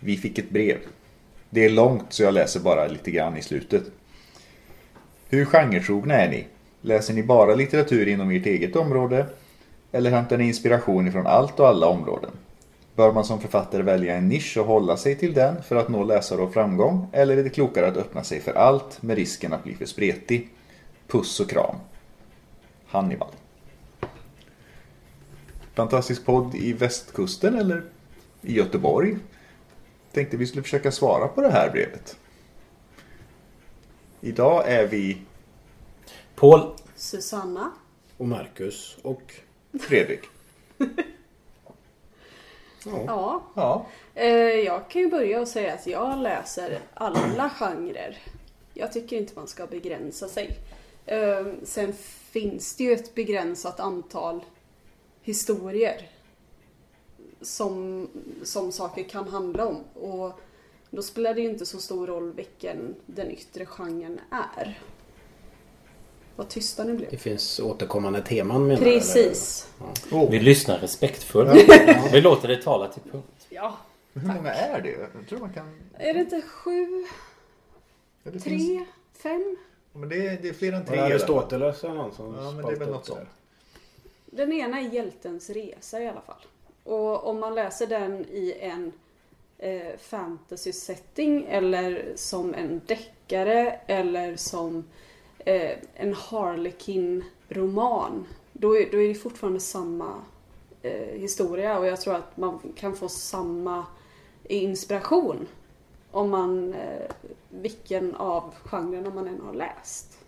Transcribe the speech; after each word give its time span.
Vi 0.00 0.16
fick 0.16 0.38
ett 0.38 0.50
brev. 0.50 0.78
Det 1.50 1.64
är 1.64 1.70
långt 1.70 2.12
så 2.12 2.22
jag 2.22 2.34
läser 2.34 2.60
bara 2.60 2.86
lite 2.86 3.10
grann 3.10 3.36
i 3.36 3.42
slutet. 3.42 3.82
Hur 5.28 5.44
genretrogna 5.44 6.14
är 6.14 6.30
ni? 6.30 6.46
Läser 6.80 7.14
ni 7.14 7.22
bara 7.22 7.54
litteratur 7.54 8.08
inom 8.08 8.30
ert 8.30 8.46
eget 8.46 8.76
område? 8.76 9.26
Eller 9.92 10.10
hämtar 10.10 10.38
ni 10.38 10.44
inspiration 10.44 11.08
ifrån 11.08 11.26
allt 11.26 11.60
och 11.60 11.68
alla 11.68 11.86
områden? 11.86 12.30
Bör 12.94 13.12
man 13.12 13.24
som 13.24 13.40
författare 13.40 13.82
välja 13.82 14.16
en 14.16 14.28
nisch 14.28 14.56
och 14.56 14.66
hålla 14.66 14.96
sig 14.96 15.16
till 15.16 15.34
den 15.34 15.62
för 15.62 15.76
att 15.76 15.88
nå 15.88 16.04
läsare 16.04 16.40
och 16.40 16.52
framgång? 16.52 17.06
Eller 17.12 17.36
är 17.36 17.42
det 17.42 17.50
klokare 17.50 17.86
att 17.86 17.96
öppna 17.96 18.24
sig 18.24 18.40
för 18.40 18.52
allt 18.52 19.02
med 19.02 19.16
risken 19.16 19.52
att 19.52 19.64
bli 19.64 19.74
för 19.74 19.86
spretig? 19.86 20.48
Puss 21.06 21.40
och 21.40 21.50
kram. 21.50 21.76
Hannibal. 22.86 23.28
Fantastisk 25.74 26.24
podd 26.24 26.54
i 26.54 26.72
västkusten 26.72 27.58
eller 27.58 27.82
i 28.42 28.56
Göteborg? 28.56 29.16
Tänkte 30.12 30.36
vi 30.36 30.46
skulle 30.46 30.62
försöka 30.62 30.92
svara 30.92 31.28
på 31.28 31.40
det 31.40 31.50
här 31.50 31.70
brevet. 31.70 32.16
Idag 34.20 34.68
är 34.68 34.86
vi 34.86 35.22
Paul 36.34 36.74
Susanna. 36.96 37.70
och 38.16 38.28
Marcus 38.28 38.98
och... 39.02 39.34
Fredrik. 39.80 40.20
Ja. 42.84 43.42
Ja, 43.54 43.86
Eh, 44.14 44.28
jag 44.36 44.88
kan 44.90 45.02
ju 45.02 45.10
börja 45.10 45.40
och 45.40 45.48
säga 45.48 45.74
att 45.74 45.86
jag 45.86 46.18
läser 46.18 46.78
alla 46.94 47.50
genrer. 47.50 48.18
Jag 48.74 48.92
tycker 48.92 49.16
inte 49.16 49.32
man 49.36 49.48
ska 49.48 49.66
begränsa 49.66 50.28
sig. 50.28 50.58
Eh, 51.06 51.46
sen 51.64 51.92
finns 52.30 52.76
det 52.76 52.84
ju 52.84 52.92
ett 52.92 53.14
begränsat 53.14 53.80
antal 53.80 54.44
historier 55.22 56.08
som, 57.42 58.08
som 58.44 58.72
saker 58.72 59.02
kan 59.04 59.28
handla 59.28 59.66
om. 59.66 59.76
Och 59.94 60.40
då 60.90 61.02
spelar 61.02 61.34
det 61.34 61.40
ju 61.40 61.50
inte 61.50 61.66
så 61.66 61.78
stor 61.78 62.06
roll 62.06 62.32
vilken 62.32 62.94
den 63.06 63.30
yttre 63.30 63.66
genren 63.66 64.20
är. 64.30 64.78
Vad 66.36 66.48
tysta 66.48 66.84
ni 66.84 66.90
Det 66.92 66.96
blev. 67.08 67.16
finns 67.18 67.60
återkommande 67.60 68.22
teman 68.22 68.66
menar 68.66 68.82
Precis. 68.82 69.68
Vi 70.30 70.40
lyssnar 70.40 70.78
respektfullt. 70.78 71.50
Vi 72.12 72.20
låter 72.20 72.48
dig 72.48 72.62
tala 72.62 72.88
till 72.88 73.02
punkt. 73.12 73.46
Ja. 73.48 73.76
hur 74.12 74.26
många 74.34 74.52
är 74.54 74.80
det? 74.82 74.90
Jag 74.90 75.28
tror 75.28 75.38
man 75.38 75.52
kan... 75.52 75.80
Är 75.98 76.14
det 76.14 76.20
inte 76.20 76.42
sju, 76.42 77.04
Ja, 78.22 78.30
det 78.30 78.38
tre, 78.40 78.58
finns- 78.58 78.88
fem? 79.22 79.56
Men 79.92 80.08
det 80.08 80.26
är, 80.26 80.38
det 80.42 80.48
är 80.48 80.52
fler 80.52 80.72
än 80.72 80.86
tre. 80.86 80.98
Aristoteles 80.98 81.84
eller 81.84 81.94
någon 81.94 82.14
som 82.14 82.34
Ja, 82.34 82.50
men 82.50 82.66
det 82.66 82.72
är 82.72 82.76
väl 82.76 82.88
något 82.90 83.06
sånt. 83.06 83.28
Den 84.26 84.52
ena 84.52 84.80
är 84.80 84.88
Hjältens 84.94 85.50
resa 85.50 86.00
i 86.02 86.08
alla 86.08 86.20
fall. 86.20 86.40
Och 86.90 87.26
om 87.26 87.40
man 87.40 87.54
läser 87.54 87.86
den 87.86 88.26
i 88.30 88.56
en 88.60 88.92
eh, 89.58 89.96
fantasy 89.98 90.72
setting 90.72 91.46
eller 91.48 92.12
som 92.16 92.54
en 92.54 92.80
deckare 92.86 93.80
eller 93.86 94.36
som 94.36 94.84
eh, 95.38 95.70
en 95.94 96.14
Harlequin-roman. 96.14 98.26
Då 98.52 98.76
är, 98.76 98.90
då 98.90 99.02
är 99.02 99.08
det 99.08 99.14
fortfarande 99.14 99.60
samma 99.60 100.14
eh, 100.82 101.20
historia 101.20 101.78
och 101.78 101.86
jag 101.86 102.00
tror 102.00 102.14
att 102.14 102.36
man 102.36 102.58
kan 102.76 102.96
få 102.96 103.08
samma 103.08 103.86
inspiration 104.44 105.46
om 106.10 106.30
man, 106.30 106.74
eh, 106.74 107.10
vilken 107.48 108.14
av 108.14 108.54
genrerna 108.64 109.10
man 109.10 109.28
än 109.28 109.40
har 109.40 109.54
läst. 109.54 110.18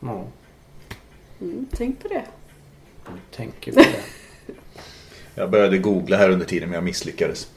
Ja, 0.00 0.24
Mm, 1.40 1.66
tänk 1.72 2.02
på 2.02 2.08
det. 2.08 2.24
jag 3.04 3.18
tänker 3.30 3.72
på 3.72 3.78
det. 3.78 4.04
Jag 5.34 5.50
började 5.50 5.78
googla 5.78 6.16
här 6.16 6.30
under 6.30 6.46
tiden 6.46 6.68
men 6.68 6.74
jag 6.74 6.84
misslyckades. 6.84 7.48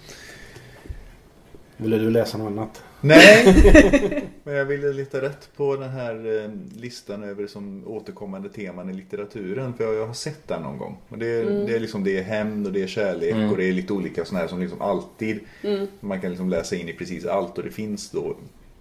Ville 1.77 1.97
du 1.97 2.09
läsa 2.09 2.37
något 2.37 2.47
annat? 2.47 2.83
Nej! 3.01 4.23
men 4.43 4.55
jag 4.55 4.65
ville 4.65 4.93
leta 4.93 5.21
rätt 5.21 5.49
på 5.57 5.75
den 5.75 5.89
här 5.89 6.43
eh, 6.43 6.51
listan 6.81 7.23
över 7.23 7.47
som 7.47 7.83
återkommande 7.87 8.49
teman 8.49 8.89
i 8.89 8.93
litteraturen. 8.93 9.73
För 9.73 9.93
jag, 9.93 10.07
har 10.07 10.13
sett 10.13 10.47
den 10.47 10.61
någon 10.61 10.77
gång. 10.77 10.97
Och 11.09 11.17
det, 11.17 11.27
är, 11.27 11.45
det 11.45 11.75
är 11.75 11.79
liksom 11.79 12.03
det 12.03 12.17
är 12.17 12.23
hämnd 12.23 12.67
och 12.67 12.73
det 12.73 12.83
är 12.83 12.87
kärlek 12.87 13.31
Mm. 13.31 13.51
och 13.51 13.57
det 13.57 13.69
är 13.69 13.73
lite 13.73 13.93
olika 13.93 14.25
sådana 14.25 14.41
här 14.41 14.47
som 14.47 14.59
liksom 14.59 14.81
alltid. 14.81 15.39
Mm. 15.63 15.87
Man 15.99 16.21
kan 16.21 16.29
liksom 16.29 16.49
läsa 16.49 16.75
in 16.75 16.89
i 16.89 16.93
precis 16.93 17.25
allt 17.25 17.57
och 17.57 17.63
det 17.63 17.71
finns 17.71 18.09
då 18.09 18.35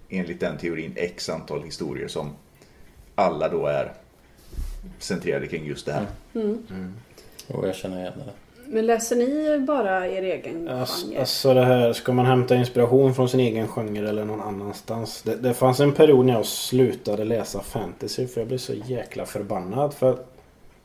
enligt 0.09 0.39
den 0.39 0.57
teorin 0.57 0.93
x 0.95 1.29
antal 1.29 1.63
historier 1.63 2.07
som 2.07 2.29
alla 3.15 3.49
då 3.49 3.65
är 3.67 3.93
centrerade 4.99 5.47
kring 5.47 5.65
just 5.65 5.85
det 5.85 5.93
här. 5.93 6.05
Och 7.47 7.67
jag 7.67 7.75
känner 7.75 7.99
igen 7.99 8.13
det. 8.15 8.31
Men 8.69 8.85
läser 8.85 9.15
ni 9.15 9.59
bara 9.59 10.07
er 10.07 10.23
egen 10.23 10.69
Ass- 10.69 11.03
genre? 11.03 11.19
Alltså 11.19 11.53
det 11.53 11.65
här, 11.65 11.93
ska 11.93 12.13
man 12.13 12.25
hämta 12.25 12.55
inspiration 12.55 13.15
från 13.15 13.29
sin 13.29 13.39
egen 13.39 13.67
genre 13.67 14.09
eller 14.09 14.25
någon 14.25 14.41
annanstans? 14.41 15.21
Det, 15.21 15.35
det 15.35 15.53
fanns 15.53 15.79
en 15.79 15.93
period 15.93 16.25
när 16.25 16.33
jag 16.33 16.45
slutade 16.45 17.23
läsa 17.23 17.61
fantasy 17.61 18.27
för 18.27 18.41
jag 18.41 18.47
blev 18.47 18.57
så 18.57 18.73
jäkla 18.73 19.25
förbannad. 19.25 19.93
För 19.93 20.17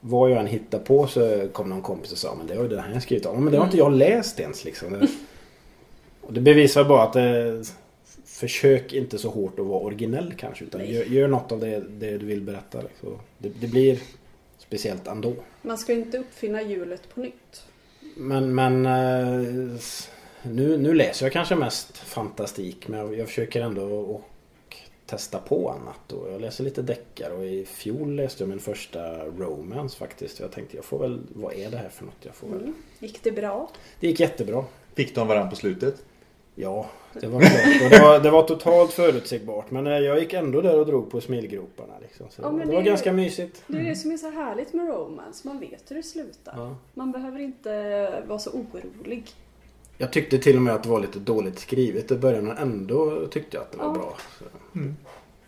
vad 0.00 0.30
jag 0.30 0.38
än 0.38 0.46
hittade 0.46 0.84
på 0.84 1.06
så 1.06 1.48
kom 1.52 1.68
någon 1.68 1.82
kompis 1.82 2.12
och 2.12 2.18
sa 2.18 2.34
men 2.34 2.46
det 2.46 2.54
var 2.54 2.62
ju 2.62 2.68
det 2.68 2.80
här 2.80 2.92
jag 2.92 3.02
skrivit 3.02 3.26
om. 3.26 3.44
Men 3.44 3.52
det 3.52 3.58
har 3.58 3.64
inte 3.64 3.78
jag 3.78 3.92
läst 3.92 4.40
ens 4.40 4.64
liksom. 4.64 4.92
Det, 4.92 5.08
och 6.20 6.32
det 6.32 6.40
bevisar 6.40 6.84
bara 6.84 7.02
att 7.02 7.12
det, 7.12 7.62
försök 8.24 8.92
inte 8.92 9.18
så 9.18 9.30
hårt 9.30 9.58
att 9.58 9.66
vara 9.66 9.80
originell 9.80 10.34
kanske. 10.36 10.64
Utan 10.64 10.86
gör, 10.86 11.04
gör 11.04 11.28
något 11.28 11.52
av 11.52 11.60
det, 11.60 11.80
det 11.80 12.18
du 12.18 12.26
vill 12.26 12.40
berätta. 12.40 12.80
Liksom. 12.80 13.18
Det, 13.38 13.48
det 13.60 13.66
blir 13.66 13.98
speciellt 14.72 15.06
ändå. 15.06 15.34
Man 15.62 15.78
ska 15.78 15.92
ju 15.92 15.98
inte 15.98 16.18
uppfinna 16.18 16.62
hjulet 16.62 17.14
på 17.14 17.20
nytt. 17.20 17.66
Men, 18.16 18.54
men 18.54 18.86
eh, 18.86 19.80
nu, 20.42 20.76
nu 20.76 20.94
läser 20.94 21.26
jag 21.26 21.32
kanske 21.32 21.56
mest 21.56 21.98
fantastik 21.98 22.88
men 22.88 23.00
jag, 23.00 23.18
jag 23.18 23.28
försöker 23.28 23.60
ändå 23.60 23.82
och 23.84 24.28
testa 25.06 25.38
på 25.38 25.70
annat. 25.70 26.12
Och 26.12 26.32
jag 26.32 26.40
läser 26.40 26.64
lite 26.64 26.82
deckare 26.82 27.32
och 27.32 27.44
i 27.44 27.64
fjol 27.64 28.14
läste 28.14 28.42
jag 28.42 28.48
min 28.48 28.60
första 28.60 29.24
romance 29.24 29.96
faktiskt. 29.96 30.40
Jag 30.40 30.52
tänkte 30.52 30.76
jag 30.76 30.84
får 30.84 30.98
väl, 30.98 31.20
vad 31.28 31.54
är 31.54 31.70
det 31.70 31.76
här 31.76 31.88
för 31.88 32.04
något? 32.04 32.18
Jag 32.22 32.34
får 32.34 32.48
väl. 32.48 32.60
Mm. 32.60 32.74
Gick 32.98 33.22
det 33.22 33.32
bra? 33.32 33.70
Det 34.00 34.06
gick 34.06 34.20
jättebra. 34.20 34.64
Fick 34.94 35.14
de 35.14 35.28
varandra 35.28 35.50
på 35.50 35.56
slutet? 35.56 36.04
Ja, 36.54 36.86
det 37.20 37.26
var 37.26 37.40
klart. 37.40 37.90
Det, 37.90 37.98
var, 38.02 38.20
det 38.20 38.30
var 38.30 38.42
totalt 38.42 38.92
förutsägbart. 38.92 39.70
Men 39.70 39.86
eh, 39.86 39.92
jag 39.92 40.18
gick 40.20 40.32
ändå 40.32 40.60
där 40.60 40.78
och 40.80 40.86
drog 40.86 41.10
på 41.10 41.20
smilgroparna. 41.20 41.92
Liksom. 42.02 42.26
Så 42.30 42.42
Ja, 42.42 42.50
men 42.52 42.68
det 42.68 42.74
var 42.74 42.82
det- 42.82 42.88
ganska 42.88 43.12
mysigt. 43.12 43.62
Det 43.66 43.78
är 43.78 43.82
det 43.84 43.96
som 43.96 44.10
är 44.12 44.16
så 44.16 44.30
härligt 44.30 44.72
med 44.72 44.88
romance. 44.88 45.48
Man 45.48 45.60
vet 45.60 45.90
hur 45.90 45.96
det 45.96 46.02
slutar. 46.02 46.54
Ja. 46.56 46.76
Man 46.94 47.12
behöver 47.12 47.38
inte 47.40 48.22
vara 48.26 48.38
så 48.38 48.50
orolig. 48.50 49.24
Jag 49.98 50.12
tyckte 50.12 50.38
till 50.38 50.56
och 50.56 50.62
med 50.62 50.74
att 50.74 50.82
det 50.82 50.88
var 50.88 51.00
lite 51.00 51.18
dåligt 51.18 51.58
skrivet 51.58 52.10
i 52.10 52.16
början 52.16 52.44
men 52.46 52.56
ändå 52.56 53.26
tyckte 53.26 53.56
jag 53.56 53.62
att 53.64 53.72
det 53.72 53.78
var 53.78 53.84
Ja. 53.86 53.92
bra. 53.92 54.14
Så. 54.38 54.44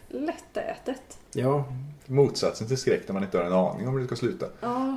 Lättätet. 0.09 1.19
Ja, 1.33 1.65
Motsatsen 2.07 2.67
till 2.69 2.77
skräck 2.79 3.03
när 3.09 3.13
man 3.13 3.23
inte 3.25 3.39
har 3.39 3.45
en 3.45 3.53
aning 3.53 3.89
om 3.89 3.95
hur 3.95 4.01
det 4.01 4.07
ska 4.07 4.17
sluta. 4.17 4.47
Ja. 4.61 4.97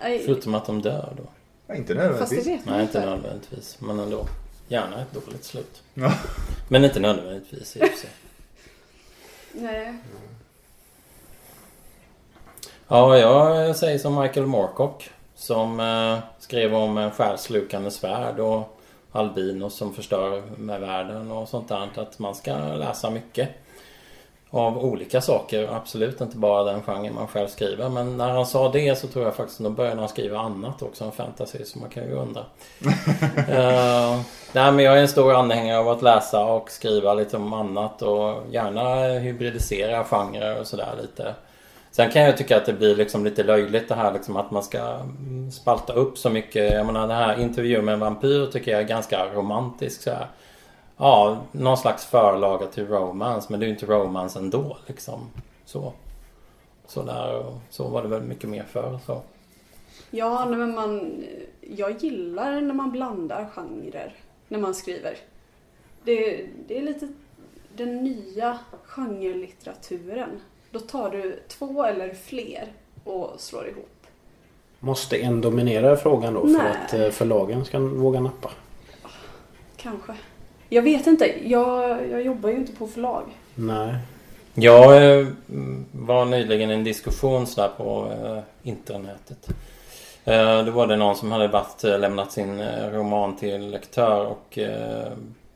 Nej, 0.00 0.22
Förutom 0.24 0.54
att 0.54 0.66
de 0.66 0.82
dör 0.82 1.14
då. 1.16 1.22
Ja, 1.66 1.74
inte 1.74 1.94
fast 1.94 1.98
det 1.98 2.08
nödvändigtvis. 2.08 2.46
vet 2.46 2.66
man 2.66 2.74
Nej, 2.74 2.82
inte 2.82 2.98
inte. 2.98 3.10
nödvändigtvis. 3.10 3.78
Men 3.80 3.98
ändå. 3.98 4.26
Gärna 4.68 5.02
ett 5.02 5.12
dåligt 5.12 5.44
slut. 5.44 5.82
Ja. 5.94 6.14
Men 6.68 6.84
inte 6.84 7.00
nödvändigtvis 7.00 7.76
i 7.76 7.80
och 7.80 7.88
för 7.88 7.96
sig. 7.96 8.10
Nej. 9.52 9.94
Ja, 12.88 13.18
jag 13.18 13.76
säger 13.76 13.98
som 13.98 14.20
Michael 14.20 14.46
Moorcock. 14.46 15.10
Som 15.34 15.80
eh, 15.80 16.18
skrev 16.38 16.74
om 16.74 16.98
en 16.98 17.10
själslukande 17.10 17.90
svärd 17.90 18.40
och 18.40 18.80
albinos 19.12 19.74
som 19.74 19.94
förstör 19.94 20.42
med 20.56 20.80
världen 20.80 21.30
och 21.30 21.48
sånt 21.48 21.68
där. 21.68 21.88
Att 21.96 22.18
man 22.18 22.34
ska 22.34 22.56
läsa 22.56 23.10
mycket. 23.10 23.48
Av 24.50 24.78
olika 24.78 25.20
saker. 25.20 25.68
Absolut 25.72 26.20
inte 26.20 26.36
bara 26.36 26.64
den 26.64 26.82
genren 26.82 27.14
man 27.14 27.26
själv 27.28 27.48
skriver. 27.48 27.88
Men 27.88 28.16
när 28.16 28.28
han 28.28 28.46
sa 28.46 28.72
det 28.72 28.98
så 28.98 29.06
tror 29.06 29.24
jag 29.24 29.34
faktiskt 29.34 29.60
att 29.60 29.64
då 29.64 29.70
började 29.70 30.00
han 30.00 30.08
skriva 30.08 30.38
annat 30.38 30.82
också 30.82 31.04
än 31.04 31.12
fantasy. 31.12 31.64
Så 31.64 31.78
man 31.78 31.90
kan 31.90 32.04
ju 32.04 32.12
undra. 32.12 32.40
Eh, 33.48 34.20
nej 34.52 34.72
men 34.72 34.78
jag 34.84 34.96
är 34.96 35.00
en 35.00 35.08
stor 35.08 35.34
anhängare 35.34 35.78
av 35.78 35.88
att 35.88 36.02
läsa 36.02 36.44
och 36.44 36.70
skriva 36.70 37.14
lite 37.14 37.36
om 37.36 37.52
annat. 37.52 38.02
Och 38.02 38.42
gärna 38.50 39.18
hybridisera 39.18 40.04
genrer 40.04 40.60
och 40.60 40.66
sådär 40.66 40.94
lite. 41.00 41.34
Sen 41.90 42.10
kan 42.10 42.22
jag 42.22 42.36
tycka 42.36 42.56
att 42.56 42.66
det 42.66 42.72
blir 42.72 42.96
liksom 42.96 43.24
lite 43.24 43.42
löjligt 43.42 43.88
det 43.88 43.94
här 43.94 44.12
liksom 44.12 44.36
att 44.36 44.50
man 44.50 44.62
ska 44.62 44.98
spalta 45.52 45.92
upp 45.92 46.18
så 46.18 46.30
mycket. 46.30 46.72
Jag 46.72 46.86
menar 46.86 47.00
den 47.00 47.16
här 47.16 47.40
intervjun 47.40 47.84
med 47.84 47.94
en 47.94 48.00
vampyr 48.00 48.46
tycker 48.46 48.70
jag 48.70 48.80
är 48.80 48.86
ganska 48.86 49.24
romantisk 49.34 50.02
så 50.02 50.10
här. 50.10 50.26
Ja, 50.98 51.42
någon 51.52 51.76
slags 51.76 52.06
förlaga 52.06 52.66
till 52.66 52.86
romance 52.86 53.46
men 53.50 53.60
det 53.60 53.66
är 53.66 53.68
ju 53.68 53.74
inte 53.74 53.86
romance 53.86 54.38
ändå 54.38 54.76
liksom. 54.86 55.20
Så. 55.64 55.92
Så 56.86 57.02
där 57.02 57.54
så 57.70 57.88
var 57.88 58.02
det 58.02 58.08
väl 58.08 58.22
mycket 58.22 58.50
mer 58.50 58.62
för 58.62 58.98
så. 59.06 59.22
Ja, 60.10 60.46
men 60.46 60.74
man, 60.74 61.24
jag 61.60 62.02
gillar 62.02 62.60
när 62.60 62.74
man 62.74 62.90
blandar 62.90 63.48
genrer 63.54 64.14
när 64.48 64.58
man 64.58 64.74
skriver. 64.74 65.16
Det, 66.04 66.46
det 66.68 66.78
är 66.78 66.82
lite 66.82 67.08
den 67.76 68.04
nya 68.04 68.58
genrelitteraturen. 68.84 70.40
Då 70.70 70.80
tar 70.80 71.10
du 71.10 71.42
två 71.48 71.84
eller 71.84 72.14
fler 72.14 72.72
och 73.04 73.34
slår 73.38 73.68
ihop. 73.68 74.06
Måste 74.80 75.16
en 75.16 75.40
dominera 75.40 75.96
frågan 75.96 76.34
då 76.34 76.40
Nej. 76.40 76.60
för 76.60 76.68
att 76.68 76.94
eh, 76.94 77.10
förlagen 77.10 77.64
ska 77.64 77.78
våga 77.78 78.20
nappa? 78.20 78.50
Kanske. 79.76 80.14
Jag 80.68 80.82
vet 80.82 81.06
inte. 81.06 81.48
Jag, 81.48 82.08
jag 82.10 82.22
jobbar 82.22 82.50
ju 82.50 82.56
inte 82.56 82.72
på 82.72 82.86
förlag. 82.86 83.24
Nej. 83.54 83.94
Jag 84.54 85.18
eh, 85.20 85.26
var 85.92 86.24
nyligen 86.24 86.70
i 86.70 86.74
en 86.74 86.84
diskussion 86.84 87.46
så 87.46 87.60
där 87.60 87.68
på 87.68 88.12
eh, 88.12 88.42
internetet. 88.62 89.48
Eh, 90.24 90.64
då 90.64 90.70
var 90.70 90.86
det 90.86 90.96
någon 90.96 91.16
som 91.16 91.32
hade 91.32 91.48
varit, 91.48 91.84
eh, 91.84 91.98
lämnat 91.98 92.32
sin 92.32 92.62
roman 92.92 93.36
till 93.36 93.70
lektör 93.70 94.26
och 94.26 94.58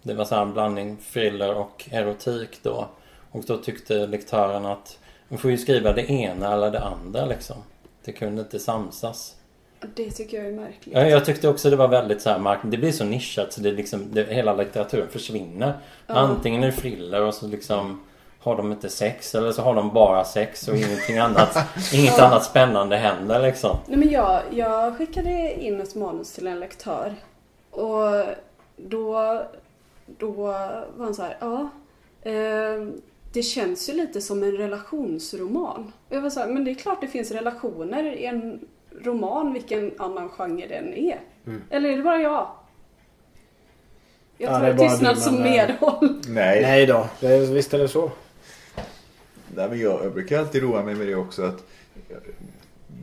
det 0.02 0.14
var 0.14 0.24
så 0.24 0.34
här 0.34 0.42
en 0.42 0.52
blandning 0.52 0.96
thriller 1.12 1.54
och 1.54 1.88
erotik 1.90 2.58
då. 2.62 2.88
Och 3.30 3.44
då 3.46 3.56
tyckte 3.56 4.06
lektören 4.06 4.66
att 4.66 4.98
man 5.28 5.38
får 5.38 5.50
ju 5.50 5.58
skriva 5.58 5.92
det 5.92 6.10
ena 6.10 6.52
eller 6.52 6.70
det 6.70 6.80
andra 6.80 7.26
liksom. 7.26 7.56
Det 8.04 8.12
kunde 8.12 8.42
inte 8.42 8.58
samsas. 8.58 9.36
Det 9.94 10.10
tycker 10.10 10.36
jag 10.36 10.46
är 10.46 10.52
märkligt. 10.52 10.94
Ja, 10.96 11.06
Jag 11.06 11.24
tyckte 11.24 11.48
också 11.48 11.70
det 11.70 11.76
var 11.76 11.88
väldigt 11.88 12.22
så 12.22 12.30
här 12.30 12.38
mark- 12.38 12.60
Det 12.64 12.76
blir 12.78 12.92
så 12.92 13.04
nischat 13.04 13.52
så 13.52 13.60
det 13.60 13.72
liksom, 13.72 14.00
det, 14.12 14.22
hela 14.24 14.54
litteraturen 14.56 15.08
försvinner. 15.08 15.72
Ja. 16.06 16.14
Antingen 16.14 16.62
är 16.62 16.66
det 16.66 16.72
thriller 16.72 17.20
och 17.22 17.34
så 17.34 17.46
liksom 17.46 18.00
har 18.38 18.56
de 18.56 18.72
inte 18.72 18.88
sex 18.88 19.34
eller 19.34 19.52
så 19.52 19.62
har 19.62 19.74
de 19.74 19.92
bara 19.94 20.24
sex 20.24 20.68
och 20.68 20.76
ingenting 20.76 21.18
annat. 21.18 21.56
inget 21.94 22.18
Ja. 22.18 22.24
annat 22.26 22.44
spännande 22.44 22.96
händer 22.96 23.42
liksom. 23.42 23.76
Nej, 23.86 23.98
men 23.98 24.10
jag, 24.10 24.40
jag 24.50 24.96
skickade 24.96 25.54
in 25.64 25.80
ett 25.80 25.94
manus 25.94 26.32
till 26.32 26.46
en 26.46 26.60
lektör. 26.60 27.14
Och 27.70 28.24
då, 28.76 29.42
då 30.06 30.30
var 30.30 30.84
han 30.98 31.14
så 31.14 31.22
här, 31.22 31.36
ja. 31.40 31.68
Eh, 32.30 32.86
det 33.32 33.42
känns 33.42 33.88
ju 33.88 33.92
lite 33.92 34.20
som 34.20 34.42
en 34.42 34.52
relationsroman. 34.56 35.92
Och 36.08 36.16
jag 36.16 36.20
var 36.20 36.30
så 36.30 36.40
här, 36.40 36.46
men 36.46 36.64
det 36.64 36.70
är 36.70 36.74
klart 36.74 37.00
det 37.00 37.06
finns 37.08 37.30
relationer 37.30 38.04
i 38.04 38.24
en 38.26 38.60
roman, 39.00 39.52
vilken 39.52 39.92
annan 39.98 40.28
genre 40.28 40.66
den 40.66 40.94
är. 40.94 41.20
Mm. 41.46 41.62
Eller 41.70 41.88
är 41.88 41.96
det 41.96 42.02
bara 42.02 42.18
jag? 42.22 42.50
Jag 44.38 44.50
Ja, 44.52 44.58
tar 44.58 44.60
det 44.60 44.68
är 44.70 44.74
bara 44.74 44.88
tystnad 44.88 45.16
du, 45.16 45.20
som 45.20 45.34
men, 45.34 45.46
eh, 45.46 45.50
medhåll. 45.50 46.20
Nej, 46.28 46.62
Nej 46.62 46.86
då, 46.86 47.08
det, 47.20 47.38
visst 47.50 47.74
är 47.74 47.78
det 47.78 47.88
så. 47.88 48.10
Nej, 49.56 49.68
men 49.68 49.80
jag, 49.80 50.04
jag 50.04 50.12
brukar 50.12 50.38
alltid 50.38 50.62
roa 50.62 50.82
mig 50.82 50.94
med 50.94 51.06
det 51.06 51.14
också 51.14 51.42
att 51.42 51.64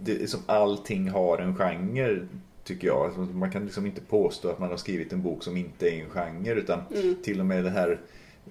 det 0.03 0.21
är 0.23 0.27
som 0.27 0.39
allting 0.45 1.09
har 1.09 1.37
en 1.37 1.55
genre 1.55 2.19
tycker 2.63 2.87
jag. 2.87 3.05
Alltså, 3.05 3.19
Man 3.21 3.51
kan 3.51 3.65
liksom 3.65 3.85
inte 3.85 4.01
påstå 4.01 4.49
att 4.49 4.59
man 4.59 4.69
har 4.69 4.77
skrivit 4.77 5.13
en 5.13 5.21
bok 5.21 5.43
som 5.43 5.57
inte 5.57 5.89
är 5.89 6.03
en 6.03 6.09
genre 6.09 6.53
utan 6.53 6.81
Mm. 6.95 7.15
till 7.23 7.39
och 7.39 7.45
med 7.45 7.63
den 7.63 7.73
här 7.73 7.99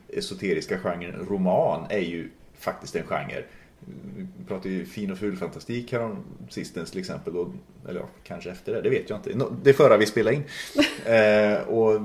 esoteriska 0.08 0.78
genren 0.78 1.26
roman 1.30 1.86
är 1.90 1.98
ju 1.98 2.30
faktiskt 2.58 2.96
en 2.96 3.06
genre. 3.06 3.42
Vi 4.16 4.44
pratade 4.48 4.74
ju 4.74 4.84
fin 4.84 5.10
och 5.10 5.18
ful 5.18 5.36
fantastik 5.36 5.92
här 5.92 6.00
om 6.00 6.16
sistens 6.48 6.90
till 6.90 7.00
exempel. 7.00 7.36
Och, 7.36 7.48
eller 7.88 8.00
ja, 8.00 8.08
kanske 8.24 8.50
efter 8.50 8.72
det, 8.72 8.80
det 8.80 8.90
vet 8.90 9.10
jag 9.10 9.18
inte. 9.18 9.46
Det 9.62 9.70
är 9.70 9.74
förra 9.74 9.96
vi 9.96 10.06
spelade 10.06 10.36
in. 10.36 10.44
eh, 11.12 11.68
och 11.68 12.00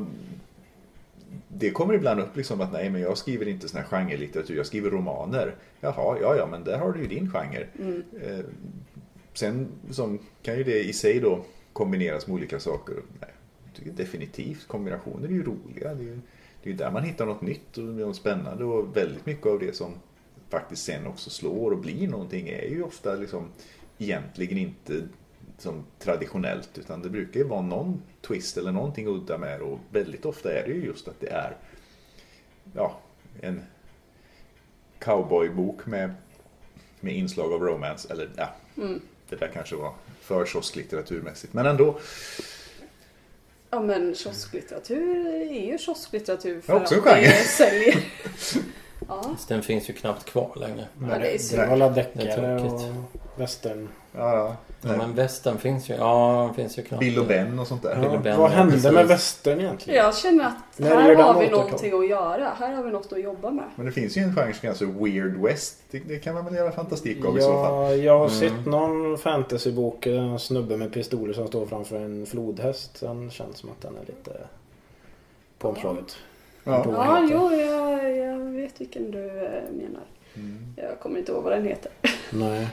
det 1.47 1.71
kommer 1.71 1.93
ibland 1.93 2.19
upp 2.19 2.37
liksom 2.37 2.61
att 2.61 2.71
nej 2.71 2.89
men 2.89 3.01
jag 3.01 3.17
skriver 3.17 3.47
inte 3.47 3.67
sån 3.67 3.81
här 3.81 3.87
genrelitteratur, 3.87 4.57
jag 4.57 4.65
skriver 4.65 4.89
romaner. 4.89 5.55
Jaha, 5.81 6.17
ja 6.21 6.35
ja 6.35 6.47
men 6.51 6.63
där 6.63 6.77
har 6.77 6.91
du 6.91 7.01
ju 7.01 7.07
din 7.07 7.31
genre. 7.31 7.67
Mm. 7.79 8.03
Eh, 8.21 8.45
sen 9.33 9.67
som, 9.89 10.19
kan 10.41 10.57
ju 10.57 10.63
det 10.63 10.83
i 10.83 10.93
sig 10.93 11.19
då 11.19 11.45
kombineras 11.73 12.27
med 12.27 12.33
olika 12.33 12.59
saker. 12.59 12.95
Nej, 13.19 13.29
definitivt 13.95 14.67
kombinationer 14.67 15.27
är 15.27 15.31
ju 15.31 15.43
roliga. 15.43 15.93
Det 15.93 16.03
är 16.03 16.07
ju 16.07 16.19
det 16.63 16.69
är 16.69 16.73
där 16.73 16.91
man 16.91 17.03
hittar 17.03 17.25
något 17.25 17.41
nytt 17.41 17.77
och 18.07 18.15
spännande 18.15 18.63
och 18.63 18.97
väldigt 18.97 19.25
mycket 19.25 19.47
av 19.47 19.59
det 19.59 19.75
som 19.75 19.93
faktiskt 20.53 20.83
sen 20.85 21.07
också 21.07 21.29
slår 21.29 21.71
och 21.71 21.77
blir 21.77 22.07
någonting 22.07 22.49
är 22.49 22.67
ju 22.67 22.83
ofta 22.83 23.13
liksom 23.15 23.51
egentligen 23.97 24.57
inte 24.57 25.07
som 25.57 25.85
traditionellt 25.99 26.77
utan 26.77 27.01
det 27.01 27.09
brukar 27.09 27.39
ju 27.39 27.45
vara 27.47 27.61
någon 27.61 28.01
twist 28.21 28.57
eller 28.57 28.71
någonting 28.71 29.07
udda 29.07 29.37
med 29.37 29.59
det 29.59 29.63
och 29.63 29.79
väldigt 29.91 30.25
ofta 30.25 30.53
är 30.53 30.63
det 30.67 30.73
ju 30.73 30.85
just 30.85 31.07
att 31.07 31.19
det 31.19 31.27
är 31.29 31.57
ja, 32.75 32.99
en 33.41 33.61
cowboybok 34.99 35.85
med, 35.85 36.13
med 36.99 37.15
inslag 37.15 37.53
av 37.53 37.61
romance 37.61 38.13
eller 38.13 38.29
ja, 38.37 38.55
Mm. 38.77 39.01
det 39.29 39.35
där 39.35 39.47
kanske 39.53 39.75
var 39.75 39.93
för 40.21 40.45
kiosklitteraturmässigt 40.45 41.53
men 41.53 41.65
ändå 41.65 41.99
Ja 43.69 43.81
men 43.81 44.15
kiosklitteratur 44.15 45.27
är 45.27 45.71
ju 45.71 45.77
kiosklitteratur 45.77 46.61
för 46.61 46.73
Ja, 46.73 46.81
också 46.81 46.95
att 46.99 47.05
det 47.05 47.31
säljer. 47.31 47.95
Ja. 49.07 49.21
Den 49.47 49.61
finns 49.61 49.89
ju 49.89 49.93
knappt 49.93 50.25
kvar 50.25 50.49
längre. 50.55 50.85
Ja, 51.01 51.07
det 51.07 51.27
är 51.29 51.33
det 51.33 51.39
synd. 51.39 51.61
är 51.61 51.67
alla 51.67 51.89
Det 51.89 52.01
är 52.01 52.25
deckare 52.25 52.61
och 52.61 52.81
västern. 53.37 53.89
ja, 54.11 54.35
ja, 54.35 54.55
Ja, 54.85 54.97
men 54.97 55.13
västern 55.15 55.57
finns 55.57 55.89
ju. 55.89 55.93
Ja, 55.95 56.43
den 56.45 56.55
finns 56.55 56.77
ju 56.77 56.81
knappt. 56.83 56.99
Bill 56.99 57.19
och 57.19 57.25
Ben 57.27 57.59
och 57.59 57.67
sånt 57.67 57.83
där. 57.83 58.09
Ja, 58.13 58.17
Ben, 58.17 58.39
vad 58.39 58.51
hände 58.51 58.73
precis. 58.73 58.91
med 58.91 59.07
västern 59.07 59.59
egentligen? 59.59 60.03
Jag 60.05 60.15
känner 60.17 60.45
att 60.45 60.85
här 60.85 60.95
har 60.95 61.07
vi 61.09 61.15
återkom? 61.45 61.51
någonting 61.59 61.93
att 61.99 62.09
göra. 62.09 62.51
Här 62.59 62.73
har 62.73 62.83
vi 62.83 62.91
något 62.91 63.13
att 63.13 63.21
jobba 63.23 63.49
med. 63.51 63.63
Men 63.75 63.85
det 63.85 63.91
finns 63.91 64.17
ju 64.17 64.21
en 64.21 64.35
genre 64.35 64.53
som 64.53 64.61
kallas 64.61 64.81
Weird 64.81 65.37
West. 65.37 65.77
Det, 65.91 65.99
det 65.99 66.19
kan 66.19 66.33
man 66.35 66.45
väl 66.45 66.55
göra 66.55 66.71
fantastik 66.71 67.25
av 67.25 67.37
i 67.37 67.41
så 67.41 67.53
fall. 67.53 67.73
Ja, 67.73 67.95
jag 67.95 68.19
har 68.19 68.27
Mm. 68.27 68.39
sett 68.39 68.65
någon 68.65 69.17
fantasybok, 69.17 70.05
en 70.07 70.39
snubbe 70.39 70.77
med 70.77 70.93
pistoler 70.93 71.33
som 71.33 71.47
står 71.47 71.65
framför 71.65 71.95
en 71.95 72.25
flodhäst. 72.25 72.99
Den 73.01 73.31
känns 73.31 73.57
som 73.57 73.69
att 73.69 73.81
den 73.81 73.95
är 73.97 74.05
lite 74.05 74.31
på 75.59 75.69
omslaget. 75.69 76.17
Ja. 76.63 76.85
Ja, 76.91 77.27
jo, 77.31 77.51
jag 77.53 77.82
vet 78.73 78.81
vilken 78.81 79.11
du 79.11 79.27
eh, 79.27 79.71
menar. 79.71 80.03
Mm. 80.33 80.73
Jag 80.75 80.99
kommer 80.99 81.19
inte 81.19 81.31
ihåg 81.31 81.43
vad 81.43 81.53
den 81.53 81.65
heter. 81.65 81.91
Nej. 82.29 82.67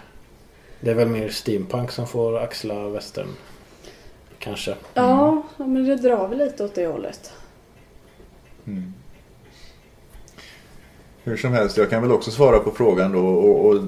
Det 0.80 0.90
är 0.90 0.94
väl 0.94 1.08
mer 1.08 1.28
steampunk 1.28 1.90
som 1.90 2.06
får 2.06 2.38
axla 2.38 2.88
västern. 2.88 3.28
Kanske. 4.38 4.76
Ja, 4.94 5.42
ja, 5.56 5.66
men 5.66 5.84
det 5.84 5.96
drar 5.96 6.28
väl 6.28 6.38
lite 6.38 6.64
åt 6.64 6.74
det 6.74 6.86
hållet. 6.86 7.32
Mm. 8.66 8.92
Hur 11.22 11.36
som 11.36 11.52
helst, 11.52 11.76
jag 11.76 11.90
kan 11.90 12.02
väl 12.02 12.12
också 12.12 12.30
svara 12.30 12.58
på 12.58 12.70
frågan 12.70 13.12
då 13.12 13.26
och, 13.26 13.66
och 13.66 13.82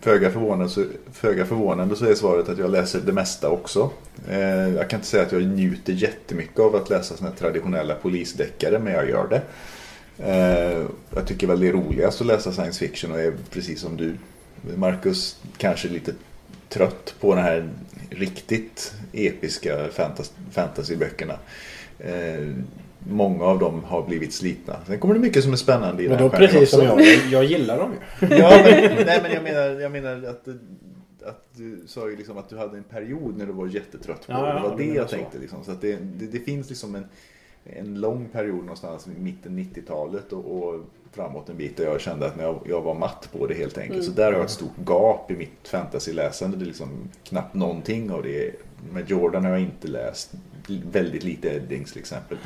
föga, 0.00 0.30
förvånande, 0.30 0.86
föga 1.12 1.46
förvånande 1.46 1.96
så 1.96 2.06
är 2.06 2.14
svaret 2.14 2.48
att 2.48 2.58
jag 2.58 2.70
läser 2.70 3.00
det 3.00 3.12
mesta 3.12 3.50
också. 3.50 3.90
Eh, 4.28 4.68
jag 4.68 4.90
kan 4.90 4.98
inte 4.98 5.08
säga 5.08 5.22
att 5.22 5.32
jag 5.32 5.42
njuter 5.42 5.92
jättemycket 5.92 6.58
av 6.60 6.76
att 6.76 6.90
läsa 6.90 7.16
såna 7.16 7.30
traditionella 7.30 7.94
polisdeckare 7.94 8.78
men 8.78 8.92
jag 8.92 9.08
gör 9.08 9.28
det. 9.28 9.42
Eh, 10.18 10.86
jag 11.14 11.26
tycker 11.26 11.46
väl 11.46 11.60
det 11.60 11.68
är 11.68 11.72
roligast 11.72 12.20
att 12.20 12.26
läsa 12.26 12.52
science 12.52 12.78
fiction 12.86 13.12
och 13.12 13.20
är 13.20 13.32
precis 13.50 13.80
som 13.80 13.96
du 13.96 14.14
Marcus 14.76 15.40
kanske 15.56 15.88
lite 15.88 16.12
trött 16.68 17.14
på 17.20 17.34
den 17.34 17.44
här 17.44 17.68
riktigt 18.10 18.94
episka 19.12 19.88
fantas- 19.88 20.32
fantasyböckerna. 20.52 21.38
Eh, 21.98 22.48
många 22.98 23.44
av 23.44 23.58
dem 23.58 23.84
har 23.84 24.02
blivit 24.02 24.32
slitna. 24.32 24.76
Sen 24.86 24.98
kommer 24.98 25.14
det 25.14 25.20
mycket 25.20 25.42
som 25.44 25.52
är 25.52 25.56
spännande 25.56 26.02
i 26.02 26.08
Men 26.08 26.18
den 26.18 26.28
då 26.28 26.36
här 26.36 26.46
precis 26.48 26.70
som 26.70 26.84
jag. 26.84 27.00
Jag 27.30 27.44
gillar 27.44 27.78
dem 27.78 27.90
ju. 27.92 28.26
Ja, 28.36 28.50
men, 28.64 29.06
nej, 29.06 29.20
men 29.22 29.32
jag 29.32 29.42
menar, 29.42 29.80
jag 29.80 29.92
menar 29.92 30.16
att, 30.28 30.48
att 31.28 31.44
du 31.56 31.82
sa 31.86 32.10
ju 32.10 32.16
liksom 32.16 32.38
att 32.38 32.48
du 32.48 32.56
hade 32.58 32.76
en 32.76 32.84
period 32.84 33.38
när 33.38 33.46
du 33.46 33.52
var 33.52 33.66
jättetrött 33.66 34.26
på 34.26 34.32
Ja, 34.32 34.40
det. 34.42 34.48
ja, 34.48 34.54
Det 34.54 34.68
var 34.68 34.78
det 34.78 34.84
det 34.84 34.94
jag 34.94 35.10
så. 35.10 35.16
tänkte. 35.16 35.38
Liksom. 35.38 35.64
Så 35.64 35.70
att 35.70 35.80
det, 35.80 35.96
det, 36.18 36.26
det 36.26 36.38
finns 36.40 36.68
liksom 36.68 36.94
en, 36.94 37.04
en 37.64 38.00
lång 38.00 38.28
period 38.28 38.60
någonstans 38.60 39.06
i 39.06 39.20
mitten 39.20 39.58
90-talet 39.58 40.32
och, 40.32 40.58
och 40.58 40.80
framåt 41.12 41.48
en 41.48 41.56
bit 41.56 41.76
där 41.76 41.84
jag 41.84 42.00
kände 42.00 42.26
att 42.26 42.40
jag, 42.40 42.60
jag 42.66 42.82
var 42.82 42.94
matt 42.94 43.28
på 43.32 43.46
det 43.46 43.54
helt 43.54 43.78
enkelt. 43.78 43.94
Mm. 43.94 44.06
Så 44.06 44.12
där 44.12 44.24
har 44.24 44.32
jag 44.32 44.44
ett 44.44 44.50
stort 44.50 44.78
gap 44.86 45.30
i 45.30 45.36
mitt 45.36 45.68
fantasyläsande. 45.68 46.56
Det 46.56 46.64
är 46.64 46.66
liksom 46.66 46.88
knappt 47.24 47.54
någonting 47.54 48.10
av 48.10 48.22
det. 48.22 48.54
Med 48.92 49.10
Jordan 49.10 49.44
har 49.44 49.50
jag 49.50 49.60
inte 49.60 49.88
läst. 49.88 50.32
Väldigt 50.92 51.24
lite 51.24 51.48
Eddings 51.48 51.92
till 51.92 52.00
exempel. 52.00 52.38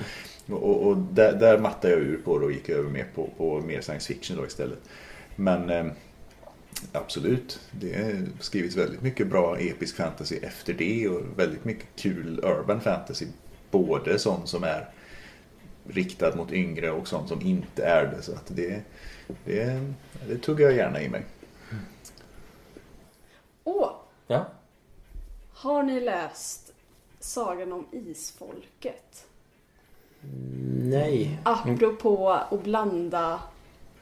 Och, 0.50 0.86
och 0.86 0.96
där, 0.96 1.32
där 1.32 1.58
mattade 1.58 1.94
jag 1.94 2.02
ur 2.02 2.20
på 2.24 2.38
det 2.38 2.44
och 2.44 2.52
gick 2.52 2.68
över 2.68 2.90
mer 2.90 3.06
på, 3.14 3.30
på 3.36 3.60
mer 3.60 3.80
science 3.80 4.14
fiction 4.14 4.36
då 4.36 4.46
istället. 4.46 4.78
Men 5.36 5.70
eh, 5.70 5.86
absolut, 6.92 7.60
det 7.70 7.96
har 7.96 8.22
skrivits 8.40 8.76
väldigt 8.76 9.02
mycket 9.02 9.26
bra 9.26 9.58
episk 9.58 9.96
fantasy 9.96 10.36
efter 10.36 10.74
det 10.74 11.08
och 11.08 11.22
väldigt 11.36 11.64
mycket 11.64 11.86
kul 11.96 12.40
urban 12.42 12.80
fantasy. 12.80 13.26
Både 13.70 14.18
sån 14.18 14.46
som 14.46 14.64
är 14.64 14.88
riktad 15.88 16.36
mot 16.36 16.52
yngre 16.52 16.90
och 16.90 17.08
sån 17.08 17.28
som 17.28 17.40
inte 17.42 17.84
är 17.84 18.06
det. 18.06 18.22
Så 18.22 18.32
att 18.32 18.46
det, 18.46 18.82
det, 19.44 19.80
det 20.28 20.38
tuggar 20.38 20.66
jag 20.66 20.76
gärna 20.76 21.02
i 21.02 21.08
mig. 21.08 21.22
Ja. 24.26 24.46
Har 25.52 25.82
ni 25.82 26.00
läst 26.00 26.72
Sagan 27.20 27.72
om 27.72 27.86
Isfolket? 27.92 29.26
Nej. 30.82 31.38
Apropå 31.42 32.30
att 32.30 32.62
blanda 32.64 33.40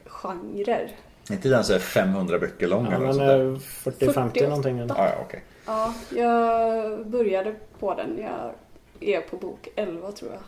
genrer. 0.05 0.91
Är 1.29 1.33
inte 1.33 1.49
den 1.49 1.63
så 1.63 1.73
här 1.73 1.79
500 1.79 2.39
böcker 2.39 2.67
lång 2.67 2.85
Ja, 2.85 2.91
eller 2.91 3.05
sånt 3.07 3.17
där? 3.17 4.09
eh, 4.09 4.11
40-50 4.11 4.47
någonting. 4.49 4.77
Ja, 4.77 4.85
ja, 4.97 5.11
okej. 5.25 5.43
Ja, 5.65 5.93
jag 6.15 7.07
började 7.07 7.55
på 7.79 7.95
den. 7.95 8.17
Jag 8.21 8.53
är 8.99 9.21
på 9.21 9.37
bok 9.37 9.67
11 9.75 10.11
tror 10.11 10.31
jag. 10.31 10.41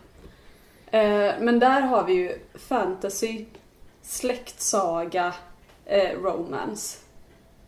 Eh, 0.91 1.33
men 1.39 1.59
där 1.59 1.81
har 1.81 2.03
vi 2.03 2.13
ju 2.13 2.39
fantasy, 2.53 3.45
släktsaga, 4.01 5.33
eh, 5.85 6.19
romance. 6.21 6.97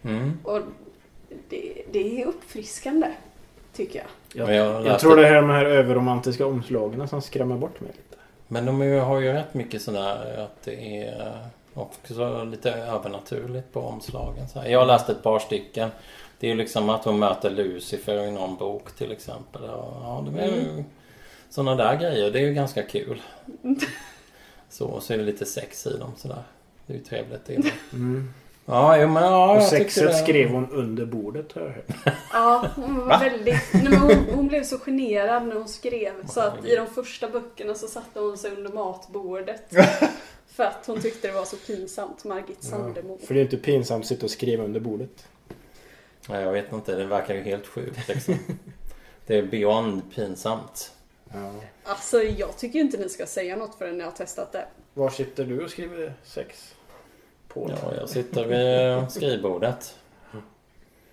Mm. 0.02 0.40
Och 0.44 0.62
det, 1.50 1.82
det 1.92 2.22
är 2.22 2.26
uppfriskande, 2.26 3.08
tycker 3.74 4.00
jag. 4.00 4.08
Jag, 4.34 4.56
jag 4.56 4.86
jag, 4.86 5.00
tror 5.00 5.16
det 5.16 5.28
är 5.28 5.36
de 5.36 5.50
här 5.50 5.66
överromantiska 5.66 6.46
omslagen 6.46 7.08
som 7.08 7.22
skrämmer 7.22 7.58
bort 7.58 7.82
mig 7.82 7.92
lite. 7.92 8.24
Men 8.48 8.66
de 8.66 9.00
har 9.00 9.20
ju 9.20 9.34
rätt 9.34 9.54
mycket 9.54 9.82
sådär 9.82 10.44
att 10.44 10.64
det 10.64 11.04
är 11.04 11.34
också 11.74 12.44
lite 12.44 12.72
övernaturligt 12.72 13.74
på 13.74 13.80
omslagen. 13.80 14.50
Så 14.50 14.60
här. 14.60 14.70
Jag 14.70 14.80
har 14.80 14.86
läst 14.86 15.10
ett 15.10 15.24
par 15.24 15.40
stycken. 15.40 15.90
Det 16.40 16.48
är 16.48 16.52
ju 16.52 16.58
liksom 16.58 16.90
att 16.90 17.06
hon 17.06 17.20
möter 17.20 17.50
Lucifer 17.50 18.28
i 18.28 18.32
någon 18.32 18.56
bok 18.56 18.92
till 18.92 19.12
exempel. 19.12 19.62
Ja, 19.66 20.26
det 20.32 20.42
är 20.42 20.48
ju 20.48 20.84
sådana 21.50 21.76
där 21.76 21.96
grejer. 22.00 22.32
Det 22.32 22.40
är 22.40 22.44
ju 22.44 22.54
ganska 22.54 22.84
kul. 22.84 23.22
Så, 24.70 25.00
så 25.02 25.14
är 25.14 25.18
det 25.18 25.24
lite 25.24 25.46
sex 25.46 25.88
i 25.88 25.98
dem 25.98 26.12
sådär. 26.18 26.44
Det 26.86 26.94
är 26.94 26.98
ju 26.98 27.04
trevligt. 27.04 27.46
Det 27.46 27.56
är 27.56 27.62
det. 27.62 27.72
Mm. 27.94 28.34
Ja, 28.66 28.98
jo, 29.02 29.08
men 29.08 29.24
ja, 29.24 29.52
Och 29.52 29.58
jag 29.58 29.64
sexet 29.70 30.08
det. 30.08 30.14
skrev 30.14 30.50
hon 30.50 30.72
under 30.72 31.06
bordet 31.06 31.52
har 31.52 31.62
jag 31.62 31.70
hört. 31.70 32.16
Ja, 32.34 32.68
hon 32.76 33.00
var 33.00 33.20
väldigt... 33.20 33.74
Nej, 33.74 33.84
men 33.84 33.94
hon, 33.94 34.26
hon 34.36 34.48
blev 34.48 34.64
så 34.64 34.80
generad 34.80 35.48
när 35.48 35.56
hon 35.56 35.68
skrev 35.68 36.28
så 36.28 36.42
att 36.42 36.66
i 36.66 36.76
de 36.76 36.88
första 36.88 37.30
böckerna 37.30 37.76
så 37.76 37.88
satte 37.88 38.20
hon 38.20 38.38
sig 38.38 38.52
under 38.52 38.72
matbordet. 38.74 39.74
För 40.48 40.64
att 40.64 40.86
hon 40.86 41.02
tyckte 41.02 41.28
det 41.28 41.34
var 41.34 41.46
så 41.46 41.56
pinsamt, 41.56 42.24
Margit 42.24 42.58
Ja, 42.62 42.70
Sandemo. 42.70 43.18
för 43.28 43.34
det 43.34 43.40
är 43.40 43.44
inte 43.44 43.58
pinsamt 43.58 44.02
att 44.04 44.08
sitta 44.08 44.26
och 44.26 44.32
skriva 44.32 44.64
under 44.64 44.80
bordet. 44.80 45.28
Ja, 46.28 46.42
jag 46.42 46.52
vet 46.52 46.74
inte, 46.74 46.96
det 46.96 47.06
verkar 47.06 47.34
ju 47.34 47.42
helt 47.42 47.68
sjukt 47.68 48.08
liksom. 48.08 48.36
Det 49.26 49.38
är 49.38 49.44
beyond 49.44 50.02
pinsamt. 50.16 50.92
Ja. 51.34 51.52
Alltså 51.84 52.24
jag 52.24 52.58
tycker 52.58 52.80
inte 52.80 52.98
ni 52.98 53.10
ska 53.10 53.26
säga 53.26 53.56
något 53.56 53.76
förrän 53.76 53.98
ni 53.98 54.04
har 54.04 54.12
testat 54.12 54.52
det. 54.52 54.68
Var 54.94 55.10
sitter 55.10 55.46
du 55.46 55.64
och 55.64 55.70
skriver 55.70 56.14
sex? 56.24 56.76
På? 57.48 57.72
Ja, 57.84 57.96
jag 57.96 58.10
sitter 58.10 58.46
vid 58.46 59.12
skrivbordet. 59.12 59.96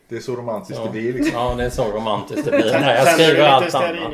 Det 0.08 0.16
är 0.16 0.20
så 0.20 0.36
romantiskt 0.36 0.78
Ja. 0.78 0.84
det 0.84 0.90
blir 0.90 1.12
liksom. 1.12 1.34
Ja, 1.34 1.54
det 1.54 1.64
är 1.64 1.70
så 1.70 1.90
romantiskt 1.92 2.44
det 2.44 2.50
blir. 2.50 2.72
Nej, 2.72 2.96
jag 2.96 3.14
skriver 3.14 3.42
allt 3.48 3.64
lite 3.64 3.78
annat. 3.78 4.12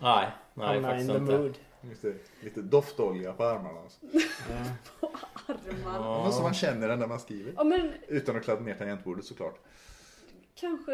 Nej, 0.00 0.28
nej 0.54 0.82
faktiskt 0.82 1.10
inte. 1.10 1.20
mood. 1.20 1.54
Just 1.90 2.02
det. 2.02 2.14
Lite 2.40 2.60
doftolja 2.60 3.32
på 3.32 3.44
armarna. 3.44 3.80
Alltså. 3.80 3.98
Ja. 5.00 5.08
Armar. 5.46 6.08
Ja. 6.08 6.22
Men 6.22 6.32
så 6.32 6.42
man 6.42 6.54
känner 6.54 6.88
den 6.88 6.98
när 6.98 7.06
man 7.06 7.20
skriver. 7.20 7.52
Ja 7.56 7.64
men 7.64 7.92
Utan 8.08 8.36
att 8.36 8.44
kladda 8.44 8.60
ner 8.60 8.74
tangentbordet 8.74 9.24
såklart. 9.24 9.58
Kanske 10.54 10.92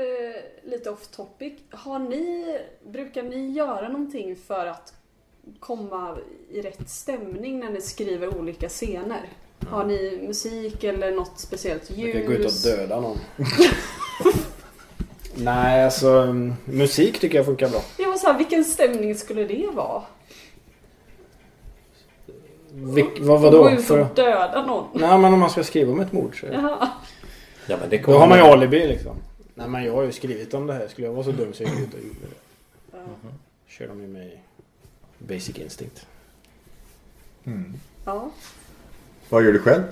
lite 0.65 0.91
off 0.91 1.07
topic. 1.09 1.53
Har 1.71 1.99
ni, 1.99 2.59
brukar 2.87 3.23
ni 3.23 3.51
göra 3.51 3.89
någonting 3.89 4.37
för 4.37 4.67
att 4.67 4.93
komma 5.61 6.17
i 6.51 6.61
rätt 6.63 6.91
stämning 6.91 7.59
när 7.61 7.71
ni 7.71 7.81
skriver 7.81 8.39
olika 8.39 8.69
scener? 8.69 9.29
Har 9.69 9.85
ni 9.85 10.19
musik 10.27 10.85
eller 10.85 11.13
något 11.13 11.33
speciellt 11.41 11.91
ljus? 11.91 11.99
Jag 11.99 12.13
kan 12.13 12.27
gå 12.27 12.33
ut 12.33 12.47
och 12.47 12.53
döda 12.71 13.01
någon. 13.01 13.19
Nej, 15.35 15.85
alltså 15.85 16.09
mm, 16.09 16.55
musik 16.65 17.19
tycker 17.21 17.37
jag 17.39 17.47
funkar 17.47 17.69
bra. 17.69 17.81
Jag 17.99 18.09
var 18.11 18.17
så 18.17 18.27
här, 18.27 18.39
vilken 18.39 18.65
stämning 18.65 19.15
skulle 19.15 19.45
det 19.45 19.67
vara? 19.75 20.03
Vil- 22.73 23.21
vad, 23.21 23.41
Gå 23.41 23.51
vadå? 23.51 23.71
ut 23.71 23.85
För... 23.85 24.01
och 24.01 24.15
döda 24.15 24.67
någon? 24.67 24.85
Nej, 24.95 25.19
men 25.19 25.33
om 25.33 25.41
man 25.41 25.51
ska 25.51 25.65
skriva 25.65 25.93
om 25.93 26.01
ett 26.01 26.13
mord 26.13 26.41
så... 26.41 26.47
Jaha. 26.47 26.89
Ja, 27.67 27.77
men 27.81 27.91
det 27.91 27.99
Då 28.07 28.13
har 28.19 28.27
man 28.27 28.39
ju 28.39 28.45
alibi 28.45 28.87
liksom. 28.87 29.17
Nej, 29.59 29.69
men 29.69 29.85
jag 29.85 29.93
har 29.93 30.03
ju 30.03 30.13
skrivit 30.13 30.55
om 30.55 30.67
det 30.67 30.73
här. 30.75 30.89
Skulle 30.89 31.07
jag 31.07 31.15
vara 31.15 31.25
så 31.25 31.33
dum 31.33 31.53
så 31.55 31.63
jag 31.63 31.71
gick 31.71 31.81
ut 31.89 31.95
och 31.95 32.01
gjorde 32.01 32.21
det. 32.21 32.37
Ja. 32.93 32.99
Kör 33.67 33.89
de 33.89 34.01
ju 34.01 34.07
med 34.09 34.31
Basic 35.19 35.59
Instinct. 35.59 36.07
Mm. 37.45 37.75
Ja. 38.05 38.31
Vad 39.29 39.45
gör 39.45 39.53
du 39.53 39.59
själv? 39.59 39.83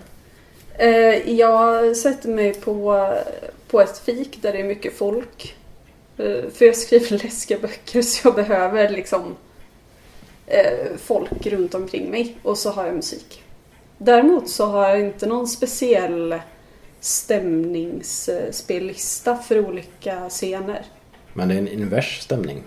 Eh, 0.78 1.30
Jag 1.30 1.96
sätter 1.96 2.28
mig 2.28 2.54
på, 2.54 3.08
på 3.68 3.80
ett 3.80 3.98
fik 3.98 4.38
där 4.42 4.52
det 4.52 4.58
är 4.60 4.64
mycket 4.64 4.92
folk. 4.96 5.56
Eh, 6.16 6.48
För 6.50 6.64
jag 6.64 6.76
skriver 6.76 7.10
läskiga 7.24 7.58
böcker 7.58 8.02
så 8.02 8.28
jag 8.28 8.34
behöver 8.34 8.88
liksom 8.88 9.36
eh, 10.46 10.96
folk 10.96 11.46
runt 11.46 11.74
omkring 11.74 12.10
mig. 12.10 12.36
Och 12.42 12.58
så 12.58 12.70
har 12.70 12.86
jag 12.86 12.94
musik. 12.94 13.42
Däremot 13.98 14.48
så 14.50 14.66
har 14.66 14.88
jag 14.88 15.00
inte 15.00 15.26
någon 15.26 15.48
speciell 15.48 16.40
stämningsspellista 17.04 19.36
för 19.36 19.66
olika 19.68 20.28
scener. 20.28 20.82
Men 21.32 21.48
det 21.48 21.54
är 21.54 21.58
en 21.58 21.68
invers 21.68 22.20
stämning. 22.20 22.62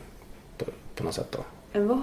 På, 0.57 0.65
på 0.95 1.03
något 1.03 1.13
sätt 1.13 1.27
då. 1.31 1.39
En 1.73 1.87
vad? 1.87 2.01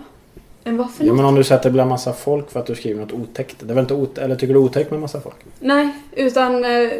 En 0.65 0.77
vad 0.77 0.91
för 0.95 1.05
Ja 1.05 1.13
men 1.13 1.25
om 1.25 1.35
du 1.35 1.45
sätter 1.45 1.71
bland 1.71 1.91
massa 1.91 2.13
folk 2.13 2.51
för 2.51 2.61
att 2.61 2.67
du 2.67 2.75
skriver 2.75 3.01
något 3.01 3.13
otäckt. 3.13 3.57
Det 3.61 3.73
är 3.73 3.75
väl 3.75 3.83
inte 3.83 3.95
ot- 3.95 4.19
Eller 4.19 4.35
tycker 4.37 4.47
du 4.47 4.53
det 4.53 4.59
är 4.59 4.65
otäckt 4.65 4.91
med 4.91 5.01
massa 5.01 5.21
folk? 5.21 5.37
Nej, 5.61 5.89
utan 6.13 6.65
eh, 6.65 6.91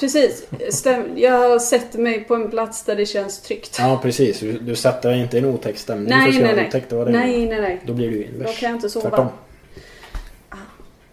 precis. 0.00 0.46
Stäm- 0.70 1.18
jag 1.18 1.62
sätter 1.62 1.98
mig 1.98 2.24
på 2.24 2.34
en 2.34 2.50
plats 2.50 2.84
där 2.84 2.96
det 2.96 3.06
känns 3.06 3.40
tryggt. 3.40 3.76
Ja 3.78 3.98
precis. 4.02 4.40
Du, 4.40 4.52
du 4.58 4.76
sätter 4.76 5.10
dig 5.10 5.20
inte 5.20 5.36
i 5.36 5.40
en 5.40 5.46
otäck 5.46 5.78
stämning 5.78 6.08
för 6.12 6.18
Nej, 6.18 6.28
att 6.28 6.34
skriva 6.34 6.46
nej, 6.48 6.56
nej. 6.56 6.68
otäckt. 6.68 6.90
Det 6.90 6.96
var 6.96 7.06
det 7.06 7.12
Nej, 7.12 7.46
nej, 7.46 7.60
nej. 7.60 7.80
Då 7.86 7.92
blir 7.92 8.10
du 8.10 8.16
ju 8.16 8.22
Då 8.24 8.28
invers. 8.34 8.58
kan 8.60 8.68
jag 8.70 8.76
inte 8.76 8.90
sova. 8.90 9.08
Tvärtom. 9.08 9.26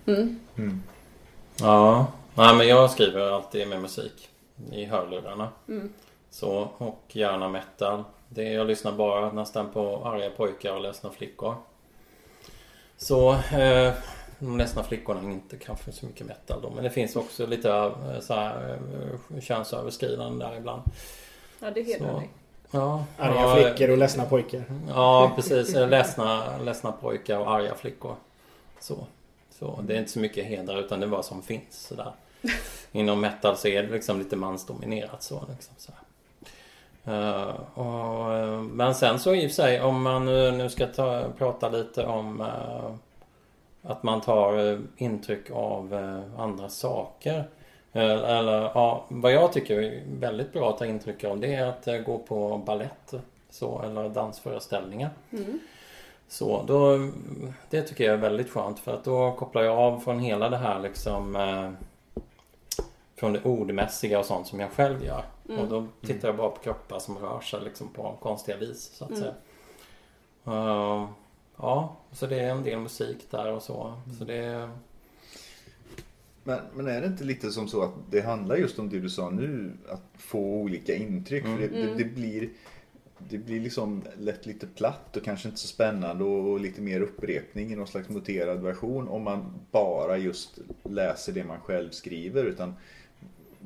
Mm. 0.08 0.40
Mm. 0.58 0.82
Ja, 1.60 2.08
nej, 2.36 2.56
men 2.56 2.68
jag 2.68 2.92
skriver 2.92 3.32
alltid 3.32 3.68
med 3.68 3.82
musik 3.82 4.30
i 4.72 4.86
hörlurarna. 4.86 5.50
Mm. 5.68 5.94
Så, 6.30 6.70
och 6.78 7.04
gärna 7.08 7.50
metal. 7.50 8.04
Det, 8.30 8.44
jag 8.44 8.68
lyssnar 8.68 8.92
bara 8.92 9.32
nästan 9.32 9.70
på 9.70 10.06
arga 10.06 10.30
pojkar 10.30 10.74
och 10.74 10.82
ledsna 10.82 11.10
flickor. 11.10 11.56
Så 12.98 13.32
eh, 13.34 13.94
de 14.40 14.58
ledsna 14.58 14.84
flickorna 14.84 15.20
är 15.20 15.32
inte 15.32 15.58
kanske 15.58 15.92
så 15.92 16.06
mycket 16.06 16.28
metal 16.28 16.62
då. 16.62 16.70
Men 16.70 16.84
det 16.84 16.90
finns 16.90 17.16
också 17.16 17.46
lite 17.46 17.70
eh, 17.70 18.20
så 18.20 18.34
här, 18.34 18.80
eh, 19.34 19.42
könsöverskridande 19.42 20.46
där 20.46 20.58
ibland. 20.58 20.82
Ja, 21.60 21.72
det 21.72 21.82
hedrar 21.82 22.14
dig. 22.14 22.30
Ja, 22.72 23.06
Arga 23.18 23.42
ja, 23.42 23.56
flickor 23.56 23.92
och 23.92 23.98
ledsna 23.98 24.26
pojkar. 24.26 24.64
Ja, 24.90 25.32
precis. 25.36 25.76
Ledsna, 25.76 26.58
ledsna 26.58 26.92
pojkar 26.92 27.40
och 27.40 27.52
arga 27.52 27.76
flickor. 27.76 28.16
Så. 28.80 29.08
så. 29.50 29.80
Det 29.84 29.94
är 29.94 30.00
inte 30.00 30.12
så 30.12 30.20
mycket 30.20 30.46
hedrar 30.46 30.80
utan 30.80 31.00
det 31.00 31.06
är 31.06 31.10
vad 31.10 31.26
som 31.26 31.42
finns. 31.42 31.88
Sådär. 31.88 32.12
Inom 32.92 33.22
metal 33.22 33.58
så 33.58 33.68
är 33.68 33.84
det 33.84 33.90
liksom 33.90 34.20
lite 34.20 34.36
mansdominerat. 34.36 35.24
Så, 35.24 35.46
liksom, 35.50 35.74
så 35.78 35.92
här. 35.92 36.02
Eh, 37.06 37.56
och, 37.74 38.34
eh, 38.34 38.62
men 38.62 38.96
sen 38.96 39.20
så 39.20 39.36
i 39.36 39.48
och 39.48 39.50
för 39.50 39.56
sig 39.56 39.82
om 39.82 40.02
man 40.02 40.26
nu, 40.26 40.52
nu 40.52 40.70
ska 40.70 40.88
ta, 40.88 41.24
prata 41.38 41.70
lite 41.70 42.06
om 42.06 42.42
eh, 42.42 42.92
att 43.82 44.04
man 44.04 44.22
tar 44.22 44.80
intryck 44.98 45.52
av 45.52 45.94
andra 46.38 46.70
saker. 46.70 47.44
Eller 47.94 48.62
ja, 48.62 49.06
vad 49.08 49.32
jag 49.32 49.54
tycker 49.54 49.82
är 49.82 50.04
väldigt 50.20 50.54
bra 50.54 50.70
att 50.70 50.78
ta 50.78 50.86
intryck 50.86 51.24
av 51.24 51.40
det 51.40 51.56
är 51.56 51.66
att 51.66 52.06
gå 52.06 52.18
på 52.18 52.58
ballett 52.58 53.14
så, 53.50 53.82
eller 53.82 54.10
dansföreställningar. 54.10 55.10
Mm. 55.32 55.60
Så 56.28 56.64
då, 56.68 56.98
det 57.70 57.82
tycker 57.82 58.04
jag 58.04 58.14
är 58.14 58.18
väldigt 58.18 58.50
skönt 58.50 58.80
för 58.80 58.94
att 58.94 59.04
då 59.04 59.32
kopplar 59.32 59.64
jag 59.64 59.78
av 59.78 60.00
från 60.00 60.20
hela 60.20 60.50
det 60.50 60.58
här 60.58 60.80
liksom 60.80 61.36
Från 63.22 63.34
det 63.34 63.44
ordmässiga 63.44 64.20
och 64.20 64.26
sånt 64.26 64.48
som 64.48 64.60
jag 64.60 64.72
själv 64.72 65.04
gör. 65.06 65.24
Mm. 65.50 65.62
Och 65.62 65.68
då 65.68 65.88
tittar 66.08 66.28
jag 66.28 66.38
bara 66.38 66.50
på 66.50 66.60
kroppar 66.62 67.00
som 67.00 67.18
rör 67.18 67.42
sig 67.42 67.62
liksom 67.64 67.88
på 67.94 68.18
konstiga 68.22 68.58
vis 68.58 68.92
så 68.94 69.04
att 69.04 69.10
Mm. 69.10 69.22
säga. 69.22 69.34
Eh, 70.46 71.10
ja, 71.58 71.98
så 72.12 72.28
det 72.28 72.40
är 72.40 72.50
en 72.52 72.64
del 72.64 72.80
musik 72.80 73.18
där 73.32 73.52
och 73.52 73.62
så. 73.64 73.94
Så 74.20 74.24
det 74.26 74.70
Men, 76.44 76.60
men 76.74 76.88
är 76.88 77.02
det 77.02 77.08
inte 77.08 77.24
lite 77.24 77.52
som 77.52 77.68
så 77.68 77.82
att 77.84 77.94
det 78.12 78.22
handlar 78.22 78.56
just 78.56 78.80
om 78.80 78.90
det 78.90 79.00
du 79.00 79.10
sa 79.10 79.30
nu? 79.30 79.72
Att 79.90 80.04
få 80.18 80.40
olika 80.40 80.96
intryck. 80.96 81.44
För 81.44 81.58
det, 81.58 81.68
det, 81.68 81.82
Mm. 81.84 81.98
det 81.98 82.04
blir 82.06 82.50
det 83.30 83.38
blir 83.38 83.60
liksom 83.60 84.02
lätt 84.18 84.46
lite 84.46 84.68
platt 84.68 85.18
och 85.18 85.24
kanske 85.24 85.48
inte 85.48 85.60
så 85.62 85.68
spännande 85.68 86.24
och, 86.24 86.52
och 86.52 86.60
lite 86.60 86.82
mer 86.82 87.02
upprepning 87.02 87.72
i 87.74 87.76
någon 87.76 87.88
slags 87.88 88.10
muterad 88.10 88.62
version 88.62 89.08
om 89.08 89.24
man 89.24 89.54
bara 89.72 90.18
just 90.18 90.60
läser 90.84 91.34
det 91.34 91.44
man 91.44 91.60
själv 91.60 91.90
skriver. 91.90 92.44
Utan 92.46 92.74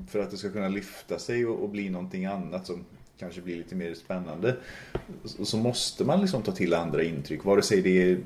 för 0.08 0.20
att 0.20 0.32
det 0.32 0.38
ska 0.38 0.50
kunna 0.52 0.68
lyfta 0.70 1.20
sig 1.20 1.46
och, 1.46 1.64
och 1.64 1.70
bli 1.70 1.90
någonting 1.90 2.26
annat 2.26 2.66
som 2.68 2.86
kanske 3.20 3.42
blir 3.42 3.58
lite 3.58 3.76
mer 3.76 3.94
spännande 3.94 4.56
så, 5.24 5.46
så 5.46 5.58
måste 5.58 6.06
man 6.06 6.22
liksom 6.22 6.42
ta 6.44 6.52
till 6.52 6.74
andra 6.74 7.04
intryck. 7.04 7.44
Vare 7.44 7.62
sig 7.62 7.82
det 7.82 8.12
är 8.12 8.18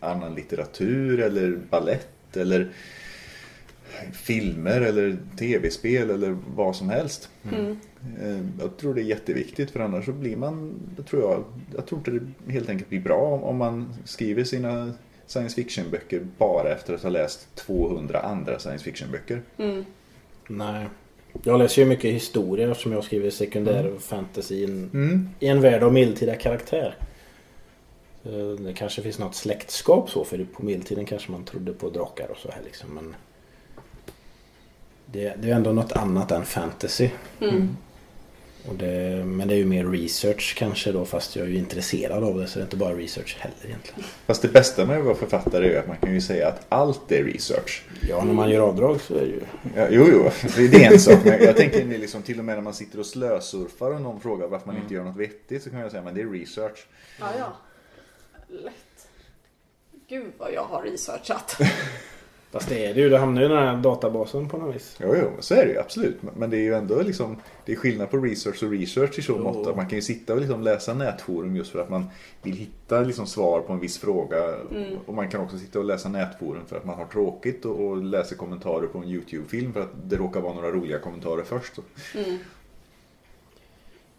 annan 0.00 0.34
litteratur 0.34 1.20
eller 1.20 1.58
ballett 1.70 2.36
eller 2.36 2.72
filmer 4.12 4.80
eller 4.80 5.16
tv-spel 5.38 6.10
eller 6.10 6.36
vad 6.54 6.76
som 6.76 6.88
helst. 6.90 7.28
Mm. 7.52 7.76
Eh, 8.20 8.44
Jag 8.60 8.76
tror 8.76 8.94
det 8.94 9.00
är 9.00 9.04
jätteviktigt 9.04 9.70
för 9.70 9.80
annars 9.80 10.04
så 10.04 10.12
blir 10.12 10.36
man, 10.36 10.74
det 10.96 11.02
tror 11.02 11.22
jag, 11.22 11.44
jag 11.76 11.86
tror 11.86 11.98
inte 11.98 12.10
det 12.46 12.52
helt 12.52 12.68
enkelt 12.68 12.88
blir 12.88 13.00
bra 13.00 13.20
om, 13.20 13.42
om 13.42 13.56
man 13.56 13.94
skriver 14.04 14.44
sina 14.44 14.92
science 15.26 15.54
fiction-böcker 15.54 16.26
bara 16.38 16.72
efter 16.72 16.94
att 16.94 17.02
ha 17.02 17.10
läst 17.10 17.54
200 17.54 18.20
andra 18.20 18.58
science 18.58 18.84
fiction-böcker. 18.84 19.42
Mm. 19.58 19.84
Nej. 20.48 20.86
Jag 21.42 21.58
läser 21.58 21.82
ju 21.82 21.88
mycket 21.88 22.14
historia 22.14 22.70
eftersom 22.70 22.92
jag 22.92 23.04
skriver 23.04 23.30
sekundär 23.30 23.92
fantasy 24.00 24.54
i 24.54 24.64
en, 24.64 24.90
Mm. 24.94 25.28
i 25.40 25.46
en 25.46 25.60
värld 25.60 25.82
av 25.82 25.92
medeltida 25.92 26.34
karaktär. 26.34 26.96
Så 28.22 28.56
Det 28.60 28.72
kanske 28.72 29.02
finns 29.02 29.18
något 29.18 29.34
släktskap 29.34 30.10
så 30.10 30.24
för 30.24 30.46
på 30.52 30.64
medeltiden 30.64 31.04
kanske 31.06 31.32
man 31.32 31.44
trodde 31.44 31.72
på 31.72 31.90
drakar 31.90 32.30
och 32.30 32.36
så 32.36 32.50
här 32.50 32.60
liksom. 32.64 32.90
Men 32.94 33.14
det, 35.06 35.34
det 35.38 35.50
är 35.50 35.54
ändå 35.54 35.72
något 35.72 35.92
annat 35.92 36.30
än 36.30 36.44
fantasy. 36.44 37.10
Mm. 37.40 37.76
Och 38.66 38.74
det, 38.74 39.24
men 39.24 39.48
det 39.48 39.54
är 39.54 39.58
ju 39.58 39.64
mer 39.64 39.84
research 39.84 40.54
kanske 40.58 40.92
då 40.92 41.04
fast 41.04 41.36
jag 41.36 41.46
är 41.46 41.50
ju 41.50 41.56
intresserad 41.56 42.24
av 42.24 42.38
det 42.38 42.46
så 42.46 42.58
det 42.58 42.62
är 42.62 42.64
inte 42.64 42.76
bara 42.76 42.94
research 42.94 43.36
heller 43.38 43.66
egentligen. 43.66 44.04
Fast 44.26 44.42
det 44.42 44.48
bästa 44.48 44.86
med 44.86 44.98
att 44.98 45.04
vara 45.04 45.14
författare 45.14 45.74
är 45.74 45.80
att 45.80 45.88
man 45.88 45.96
kan 45.96 46.14
ju 46.14 46.20
säga 46.20 46.48
att 46.48 46.66
allt 46.68 47.12
är 47.12 47.24
research. 47.24 47.82
Ja, 48.08 48.24
när 48.24 48.32
man 48.32 48.50
gör 48.50 48.60
avdrag 48.60 49.00
så 49.00 49.14
är 49.14 49.20
det 49.20 49.26
ju... 49.26 49.40
Ja, 49.76 49.86
jo, 49.90 50.06
jo, 50.12 50.30
det 50.56 50.84
är 50.84 50.92
en 50.92 51.00
sak. 51.00 51.24
Men 51.24 51.42
jag 51.42 51.56
tänker 51.56 51.84
liksom, 51.84 52.22
till 52.22 52.38
och 52.38 52.44
med 52.44 52.54
när 52.54 52.62
man 52.62 52.74
sitter 52.74 52.98
och 53.00 53.06
slösurfar 53.06 53.94
och 53.94 54.00
någon 54.00 54.20
frågar 54.20 54.48
varför 54.48 54.66
man 54.66 54.76
inte 54.76 54.94
gör 54.94 55.04
något 55.04 55.16
vettigt 55.16 55.62
så 55.62 55.70
kan 55.70 55.80
jag 55.80 55.90
säga 55.90 56.02
men 56.02 56.14
det 56.14 56.20
är 56.20 56.30
research. 56.30 56.86
Ja, 57.20 57.26
ja. 57.38 57.56
Lätt. 58.48 59.08
Gud 60.08 60.32
vad 60.38 60.52
jag 60.52 60.64
har 60.64 60.82
researchat. 60.82 61.56
Fast 62.50 62.68
det 62.68 62.86
är 62.86 62.94
det 62.94 63.00
ju. 63.00 63.08
Det 63.08 63.18
hamnar 63.18 63.40
ju 63.42 63.46
i 63.46 63.50
den 63.50 63.58
här 63.58 63.76
databasen 63.76 64.48
på 64.48 64.56
något 64.58 64.74
vis. 64.74 64.96
Jo, 65.00 65.14
jo, 65.22 65.28
så 65.40 65.54
är 65.54 65.66
det 65.66 65.72
ju 65.72 65.78
absolut. 65.78 66.18
Men- 66.36 66.50
det 66.50 66.56
är 66.56 66.60
ju 66.60 66.74
ändå 66.74 67.02
liksom, 67.02 67.36
det 67.64 67.72
är 67.72 67.76
skillnad 67.76 68.10
på 68.10 68.16
research 68.16 68.62
och 68.62 68.70
research 68.70 69.18
i 69.18 69.22
så 69.22 69.38
mått 69.38 69.66
att 69.66 69.76
man 69.76 69.88
kan 69.88 69.98
ju 69.98 70.02
sitta 70.02 70.34
och 70.34 70.40
liksom 70.40 70.62
läsa 70.62 70.94
nätforum 70.94 71.56
just 71.56 71.70
för 71.70 71.78
att 71.78 71.90
man 71.90 72.06
vill 72.42 72.56
hitta 72.56 73.00
liksom 73.00 73.26
svar 73.26 73.60
på 73.60 73.72
en 73.72 73.80
viss 73.80 73.98
fråga. 73.98 74.36
Och 75.06 75.14
man 75.14 75.28
kan 75.30 75.40
också 75.40 75.58
sitta 75.58 75.78
och 75.78 75.84
läsa 75.84 76.08
nätforum 76.08 76.62
för 76.66 76.76
att 76.76 76.84
man 76.84 76.96
har 76.98 77.06
tråkigt 77.06 77.64
och, 77.64 77.80
och 77.86 77.96
läser 78.02 78.36
kommentarer 78.36 78.86
på 78.86 78.98
en 78.98 79.04
YouTube-film 79.08 79.72
för 79.72 79.80
att 79.80 79.92
det 80.04 80.16
råkar 80.16 80.40
vara 80.40 80.54
några 80.54 80.70
roliga 80.70 80.98
kommentarer 80.98 81.42
först. 81.44 81.72
Mm. 82.14 82.38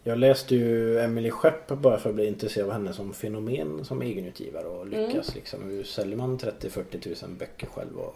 Jag 0.02 0.18
läste 0.18 0.54
ju 0.54 0.98
Emily 0.98 1.30
Skepp 1.30 1.68
bara 1.68 1.98
för 1.98 2.08
att 2.08 2.14
bli 2.14 2.26
intresserad 2.26 2.66
av 2.66 2.72
henne 2.72 2.92
som 2.92 3.14
fenomen 3.14 3.84
som 3.84 4.02
egenutgivare 4.02 4.66
och 4.66 4.86
lyckas 4.86 5.34
liksom. 5.34 5.62
Hur 5.62 5.84
säljer 5.84 6.16
man 6.16 6.38
30-40 6.38 7.00
tusen 7.00 7.36
böcker 7.36 7.66
själv 7.66 7.98
och 7.98 8.14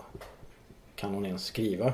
kan 0.97 1.15
hon 1.15 1.27
ens 1.27 1.45
skriva? 1.45 1.93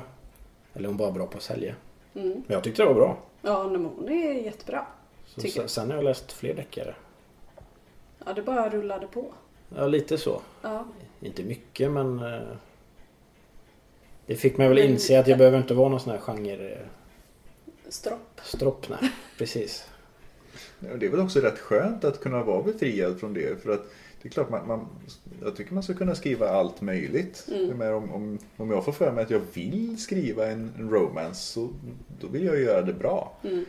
Eller 0.73 0.83
är 0.83 0.87
hon 0.87 0.97
bara 0.97 1.11
bra 1.11 1.27
på 1.27 1.37
att 1.37 1.43
sälja? 1.43 1.75
Mm. 2.13 2.29
Men 2.29 2.43
jag 2.47 2.63
tyckte 2.63 2.81
det 2.81 2.87
var 2.87 2.95
bra. 2.95 3.17
Ja, 3.41 3.67
men 3.67 3.85
hon 3.85 4.09
är 4.09 4.33
jättebra. 4.33 4.85
Så 5.25 5.41
sen, 5.41 5.69
sen 5.69 5.89
har 5.89 5.97
jag 5.97 6.03
läst 6.03 6.31
fler 6.31 6.53
deckare. 6.53 6.95
Ja, 8.25 8.33
det 8.33 8.41
bara 8.41 8.69
rullade 8.69 9.07
på. 9.07 9.25
Ja, 9.75 9.87
lite 9.87 10.17
så. 10.17 10.41
Ja. 10.61 10.85
Inte 11.19 11.43
mycket 11.43 11.91
men 11.91 12.19
eh, 12.19 12.39
det 14.25 14.35
fick 14.35 14.57
mig 14.57 14.69
väl 14.69 14.77
inse 14.77 15.19
att 15.19 15.27
jag 15.27 15.37
behöver 15.37 15.57
inte 15.57 15.73
vara 15.73 15.89
någon 15.89 15.99
sån 15.99 16.11
här 16.11 16.19
genre 16.19 16.77
Stropp. 17.91 18.41
stropp. 18.43 18.89
Nej, 18.89 19.11
precis. 19.37 19.85
Och 20.91 20.99
Det 20.99 21.05
är 21.05 21.09
väl 21.09 21.19
också 21.19 21.39
rätt 21.39 21.59
skönt 21.59 22.03
att 22.03 22.21
kunna 22.21 22.43
vara 22.43 22.63
befriad 22.63 23.19
från 23.19 23.33
det. 23.33 23.63
För 23.63 23.71
att 23.71 23.81
det 24.21 24.27
är 24.27 24.31
klart, 24.31 24.49
man, 24.49 24.67
man, 24.67 24.87
jag 25.43 25.55
tycker 25.55 25.73
man 25.73 25.83
ska 25.83 25.93
kunna 25.93 26.15
skriva 26.15 26.49
allt 26.49 26.81
möjligt. 26.81 27.47
Mm. 27.47 27.77
Men 27.77 27.93
om, 27.93 28.11
om, 28.11 28.39
om 28.57 28.71
jag 28.71 28.85
får 28.85 28.91
för 28.91 29.11
mig 29.11 29.23
att 29.23 29.29
jag 29.29 29.41
vill 29.53 30.01
skriva 30.01 30.47
en, 30.47 30.71
en 30.77 30.89
romance 30.89 31.53
så 31.53 31.69
då 32.21 32.27
vill 32.27 32.43
jag 32.43 32.59
göra 32.59 32.81
det 32.81 32.93
bra. 32.93 33.37
Mm. 33.43 33.65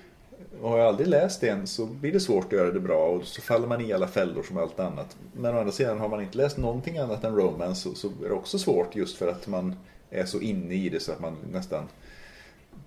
Och 0.61 0.71
har 0.71 0.79
jag 0.79 0.87
aldrig 0.87 1.09
läst 1.09 1.43
en 1.43 1.67
så 1.67 1.87
blir 1.87 2.13
det 2.13 2.21
svårt 2.21 2.47
att 2.47 2.53
göra 2.53 2.71
det 2.71 2.81
bra 2.81 3.07
och 3.07 3.25
så 3.25 3.43
faller 3.43 3.67
man 3.67 3.81
i 3.81 3.93
alla 3.93 4.09
fällor 4.09 4.43
som 4.43 4.57
allt 4.57 4.81
annat. 4.81 5.17
Men 5.33 5.55
å 5.55 5.59
andra 5.59 5.73
sidan 5.73 5.99
har 5.99 6.09
man 6.09 6.23
inte 6.23 6.39
läst 6.39 6.57
någonting 6.57 6.99
annat 6.99 7.25
än 7.25 7.37
romance 7.37 7.83
så, 7.83 7.95
så 7.95 8.09
är 8.09 8.29
det 8.29 8.35
också 8.35 8.59
svårt 8.59 8.97
just 8.97 9.17
för 9.17 9.29
att 9.29 9.47
man 9.47 9.75
är 10.11 10.25
så 10.25 10.41
inne 10.41 10.75
i 10.75 10.89
det 10.89 11.01
så 11.01 11.13
att 11.13 11.21
man 11.21 11.37
nästan 11.53 11.85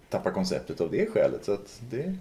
tappar 0.10 0.32
konceptet 0.32 0.82
av 0.82 0.92
det 0.92 1.06
skälet. 1.06 1.46
Så 1.46 1.54
att 1.54 1.82
det... 1.90 2.16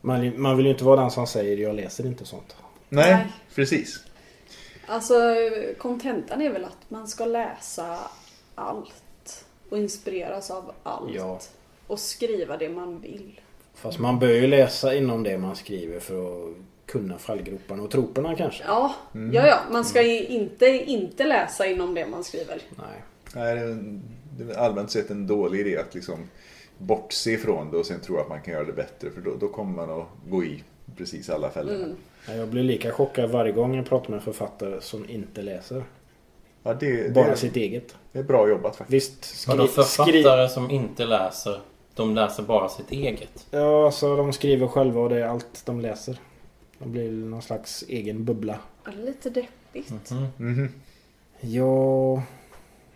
Man, 0.00 0.40
man 0.40 0.56
vill 0.56 0.66
ju 0.66 0.72
inte 0.72 0.84
vara 0.84 1.00
den 1.00 1.10
som 1.10 1.26
säger 1.26 1.56
jag 1.56 1.74
läser 1.74 2.06
inte 2.06 2.24
sånt. 2.24 2.56
Nej, 2.88 3.14
Nej. 3.14 3.26
precis. 3.54 4.00
Alltså, 4.86 5.14
kontentan 5.78 6.42
är 6.42 6.50
väl 6.50 6.64
att 6.64 6.90
man 6.90 7.08
ska 7.08 7.24
läsa 7.24 7.98
allt. 8.54 9.44
Och 9.68 9.78
inspireras 9.78 10.50
av 10.50 10.72
allt. 10.82 11.14
Ja. 11.14 11.40
Och 11.86 11.98
skriva 11.98 12.56
det 12.56 12.68
man 12.68 13.00
vill. 13.00 13.40
Fast 13.74 13.98
man 13.98 14.18
bör 14.18 14.28
ju 14.28 14.46
läsa 14.46 14.94
inom 14.94 15.22
det 15.22 15.38
man 15.38 15.56
skriver 15.56 16.00
för 16.00 16.48
att 16.50 16.54
kunna 16.86 17.18
fallgroparna 17.18 17.82
och 17.82 17.90
troperna 17.90 18.36
kanske. 18.36 18.64
Ja, 18.66 18.94
ja, 19.12 19.46
ja. 19.46 19.58
Man 19.70 19.84
ska 19.84 20.02
ju 20.02 20.26
inte 20.26 20.66
inte 20.66 21.24
läsa 21.24 21.66
inom 21.66 21.94
det 21.94 22.06
man 22.06 22.24
skriver. 22.24 22.62
Nej. 22.76 23.02
Nej, 23.34 23.76
det 24.38 24.52
är, 24.52 24.58
allmänt 24.58 24.90
sett 24.90 25.10
en 25.10 25.26
dålig 25.26 25.60
idé 25.60 25.78
att 25.78 25.94
liksom 25.94 26.18
bortse 26.80 27.30
ifrån 27.30 27.70
det 27.70 27.76
och 27.76 27.86
sen 27.86 28.00
tro 28.00 28.18
att 28.18 28.28
man 28.28 28.40
kan 28.42 28.54
göra 28.54 28.64
det 28.64 28.72
bättre. 28.72 29.10
För 29.10 29.20
då, 29.20 29.30
då 29.40 29.48
kommer 29.48 29.86
man 29.86 30.00
att 30.00 30.06
gå 30.28 30.44
i 30.44 30.64
precis 30.96 31.30
alla 31.30 31.50
fällor. 31.50 31.74
Mm. 31.74 31.96
Ja, 32.28 32.34
Jag 32.34 32.48
blir 32.48 32.62
lika 32.62 32.92
chockad 32.92 33.30
varje 33.30 33.52
gång 33.52 33.74
jag 33.76 33.86
pratar 33.86 34.10
med 34.10 34.16
en 34.18 34.24
författare 34.24 34.80
som 34.80 35.10
inte 35.10 35.42
läser. 35.42 35.84
Ja, 36.62 36.74
det, 36.74 37.14
Bara 37.14 37.30
det, 37.30 37.36
sitt 37.36 37.56
eget. 37.56 37.94
det 38.12 38.18
är 38.18 38.22
bra 38.22 38.48
jobbat 38.48 38.76
faktiskt. 38.76 39.18
Visst, 39.24 39.48
Vadå 39.48 39.66
skri- 39.66 39.82
skri- 39.84 40.12
författare 40.12 40.48
som 40.48 40.70
inte 40.70 41.04
läser? 41.06 41.60
De 41.94 42.14
läser 42.14 42.42
bara 42.42 42.68
sitt 42.68 42.90
eget. 42.92 43.46
Ja, 43.50 43.90
så 43.90 44.16
de 44.16 44.32
skriver 44.32 44.66
själva 44.66 45.00
och 45.00 45.08
det 45.08 45.18
är 45.18 45.24
allt 45.26 45.62
de 45.66 45.80
läser. 45.80 46.16
De 46.78 46.92
blir 46.92 47.10
någon 47.10 47.42
slags 47.42 47.84
egen 47.88 48.24
bubbla. 48.24 48.58
Lite 48.96 49.30
deppigt. 49.30 50.10
Mhm. 50.10 50.26
Mhm. 50.36 50.68
Ja, 51.40 52.22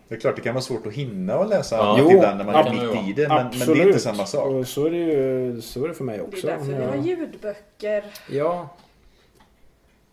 Det 0.07 0.15
är 0.15 0.19
klart 0.19 0.35
det 0.35 0.41
kan 0.41 0.53
vara 0.53 0.61
svårt 0.61 0.87
att 0.87 0.93
hinna 0.93 1.37
och 1.37 1.49
läsa 1.49 1.75
Ja. 1.75 1.95
Jo, 1.99 2.11
ibland 2.11 2.37
när 2.37 2.45
man 2.45 2.55
är 2.55 2.63
det 2.63 2.95
mitt 2.95 3.09
i 3.09 3.21
det. 3.21 3.27
Men, 3.27 3.45
men 3.59 3.67
det 3.67 3.81
är 3.81 3.87
inte 3.87 3.99
samma 3.99 4.25
sak. 4.25 4.45
Och 4.47 4.67
så 4.67 4.85
är 4.85 4.91
det 4.91 4.97
ju 4.97 5.61
så 5.61 5.83
är 5.83 5.87
det 5.87 5.93
för 5.93 6.03
mig 6.03 6.17
Det 6.17 6.23
också. 6.23 6.47
är 6.47 6.51
därför 6.51 6.65
vi 6.71 6.73
Ja. 6.83 6.87
har 6.89 6.95
ljudböcker. 6.95 8.03
Ja. 8.31 8.69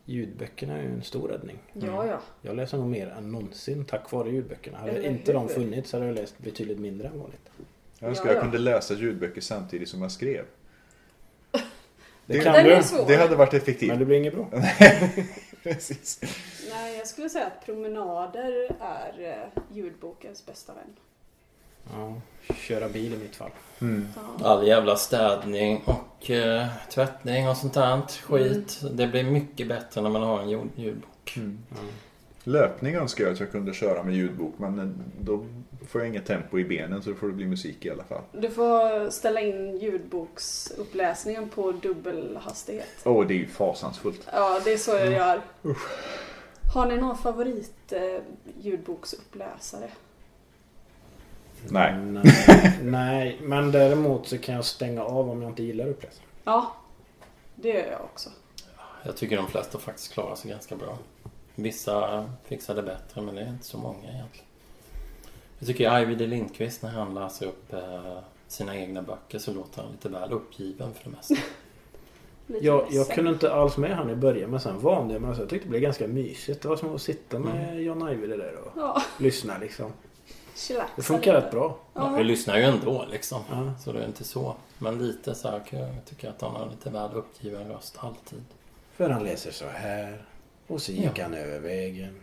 Ljudböckerna 0.04 0.78
är 0.78 0.82
ju 0.82 0.88
en 0.88 1.02
stor 1.02 1.28
räddning. 1.28 1.58
Ja, 1.72 2.06
ja. 2.06 2.20
Jag 2.42 2.56
läser 2.56 2.78
nog 2.78 2.88
mer 2.90 3.06
än 3.18 3.32
någonsin 3.32 3.84
tack 3.84 4.12
vare 4.12 4.30
ljudböckerna. 4.30 4.78
Hade 4.78 4.92
Eller 4.92 5.08
inte 5.08 5.32
de 5.32 5.42
hur? 5.42 5.54
funnits 5.54 5.92
hade 5.92 6.06
jag 6.06 6.14
läst 6.14 6.38
betydligt 6.38 6.78
mindre 6.78 7.08
än 7.08 7.18
vanligt. 7.18 7.48
Jag 7.98 8.08
önskar 8.08 8.24
Ja, 8.26 8.30
jag 8.30 8.36
ja. 8.38 8.42
kunde 8.42 8.58
läsa 8.58 8.94
ljudböcker 8.94 9.40
samtidigt 9.40 9.88
som 9.88 10.02
jag 10.02 10.12
skrev. 10.12 10.44
Det, 11.52 11.58
Det- 12.26 12.40
kan 12.40 12.64
du. 12.64 12.80
Det 13.06 13.16
hade 13.16 13.36
varit 13.36 13.54
effektivt. 13.54 13.88
Men 13.88 13.98
det 13.98 14.04
blir 14.04 14.16
inget 14.16 14.34
bra. 14.34 14.48
Precis. 15.62 16.20
Jag 17.02 17.08
skulle 17.08 17.28
säga 17.30 17.46
att 17.46 17.64
promenader 17.66 18.68
är 18.80 19.12
eh, 19.30 19.62
ljudbokens 19.76 20.46
bästa 20.46 20.72
vän. 20.74 20.96
Ja, 21.94 22.14
köra 22.54 22.88
bil 22.88 23.14
i 23.14 23.16
mitt 23.16 23.36
fall. 23.36 23.50
Mm. 23.80 24.08
All 24.42 24.66
jävla 24.66 24.96
städning 24.96 25.82
och 25.84 26.30
eh, 26.30 26.66
tvättning 26.90 27.48
och 27.48 27.56
sånt 27.56 27.74
där 27.74 28.00
skit. 28.22 28.80
Det 28.92 29.06
blir 29.06 29.24
mycket 29.24 29.68
bättre 29.68 30.00
när 30.02 30.10
man 30.10 30.22
har 30.22 30.42
en 30.42 30.48
ljud- 30.50 30.70
ljudbok. 30.76 31.34
Mm. 31.36 31.58
Ja. 31.70 31.76
Löpning 32.44 32.94
önskar 32.94 33.24
jag 33.24 33.32
att 33.32 33.40
jag 33.40 33.50
kunde 33.52 33.74
köra 33.74 34.02
med 34.02 34.14
ljudbok 34.14 34.54
men 34.56 34.78
eh, 34.78 34.86
då 35.20 35.46
får 35.88 36.00
jag 36.00 36.08
inget 36.08 36.26
tempo 36.26 36.58
i 36.58 36.64
benen 36.64 37.02
så 37.02 37.10
då 37.10 37.16
får 37.16 37.26
det 37.26 37.32
bli 37.32 37.46
musik 37.46 37.84
i 37.86 37.90
alla 37.90 38.04
fall. 38.04 38.22
Du 38.32 38.50
får 38.50 39.10
ställa 39.10 39.40
in 39.40 39.78
ljudboksuppläsningen 39.78 41.48
på 41.48 41.72
dubbelhastighet. 41.72 42.88
Åh, 43.04 43.26
det 43.26 43.34
är 43.34 43.38
ju 43.38 43.48
fasansfullt. 43.48 44.28
Ja, 44.32 44.60
det 44.64 44.72
är 44.72 44.78
så 44.78 44.90
jag 44.90 45.12
gör. 45.12 45.40
Har 46.72 46.86
ni 46.86 46.96
någon 46.96 47.18
favorit 47.18 47.92
eh, 47.92 48.22
ljudboksuppläsare? 48.60 49.90
Nej. 51.68 51.94
Nej. 51.96 52.78
Nej, 52.82 53.38
men 53.42 53.72
däremot 53.72 54.28
så 54.28 54.38
kan 54.38 54.54
jag 54.54 54.64
stänga 54.64 55.02
av 55.02 55.30
om 55.30 55.42
jag 55.42 55.50
inte 55.50 55.62
gillar 55.62 55.86
uppläsning. 55.86 56.26
Ja, 56.44 56.72
det 57.54 57.68
gör 57.68 57.90
jag 57.90 58.00
också. 58.00 58.30
Jag 59.02 59.16
tycker 59.16 59.36
de 59.36 59.46
flesta 59.46 59.78
faktiskt 59.78 60.12
klarar 60.12 60.34
sig 60.34 60.50
ganska 60.50 60.76
bra. 60.76 60.98
Vissa 61.54 62.24
fixar 62.44 62.74
det 62.74 62.82
bättre 62.82 63.20
men 63.20 63.34
det 63.34 63.42
är 63.42 63.48
inte 63.48 63.64
så 63.64 63.78
många 63.78 64.10
egentligen. 64.10 64.46
Jag 65.58 65.66
tycker 65.66 65.90
Arvid 65.90 66.18
de 66.18 66.26
Lindqvist 66.26 66.82
när 66.82 66.90
han 66.90 67.14
läser 67.14 67.46
upp 67.46 67.72
eh, 67.72 68.18
sina 68.48 68.76
egna 68.76 69.02
böcker 69.02 69.38
så 69.38 69.52
låter 69.52 69.82
han 69.82 69.92
lite 69.92 70.08
väl 70.08 70.32
uppgiven 70.32 70.94
för 70.94 71.04
det 71.04 71.16
mesta. 71.16 71.34
Lite 72.46 72.66
Jag, 72.66 72.86
jag 72.90 73.08
kunde 73.08 73.30
inte 73.30 73.52
alls 73.54 73.76
med 73.76 73.96
han 73.96 74.10
i 74.10 74.14
början 74.14 74.50
men 74.50 74.60
sen 74.60 74.78
vande 74.80 75.14
jag 75.14 75.22
mig. 75.22 75.34
Så 75.34 75.42
jag 75.42 75.48
tyckte 75.48 75.66
det 75.66 75.70
blev 75.70 75.82
ganska 75.82 76.06
mysigt. 76.08 76.62
Det 76.62 76.68
var 76.68 76.76
som 76.76 76.94
att 76.94 77.02
sitta 77.02 77.38
med 77.38 77.82
John 77.82 78.02
Ajvide 78.02 78.36
där 78.36 78.54
och 78.64 78.72
Ja, 78.76 79.02
lyssna 79.18 79.58
liksom. 79.58 79.92
chillaxa 80.54 80.92
Det 80.96 81.02
funkar 81.02 81.32
rätt 81.34 81.50
bra. 81.50 81.78
Ja. 81.94 82.10
Ja. 82.10 82.16
Vi 82.16 82.24
lyssnar 82.24 82.56
ju 82.56 82.62
ändå 82.62 83.06
liksom. 83.10 83.40
Ja. 83.50 83.72
Så 83.84 83.92
det 83.92 84.02
är 84.02 84.06
inte 84.06 84.24
så. 84.24 84.54
Men 84.78 84.98
lite 85.06 85.34
så 85.34 85.48
här 85.48 85.60
kan 85.70 85.78
jag 85.78 85.90
tycka 86.08 86.30
att 86.30 86.40
han 86.40 86.50
har 86.56 86.70
lite 86.70 86.90
väl 86.90 87.10
uppgiven 87.14 87.68
röst 87.68 87.96
alltid. 88.00 88.44
För 88.96 89.10
han 89.10 89.24
läser 89.24 89.50
så 89.52 89.64
här. 89.72 90.22
Och 90.66 90.82
så 90.82 90.92
gick 90.92 91.18
Ja. 91.18 91.22
han 91.22 91.34
över 91.34 91.58
vägen. 91.60 92.20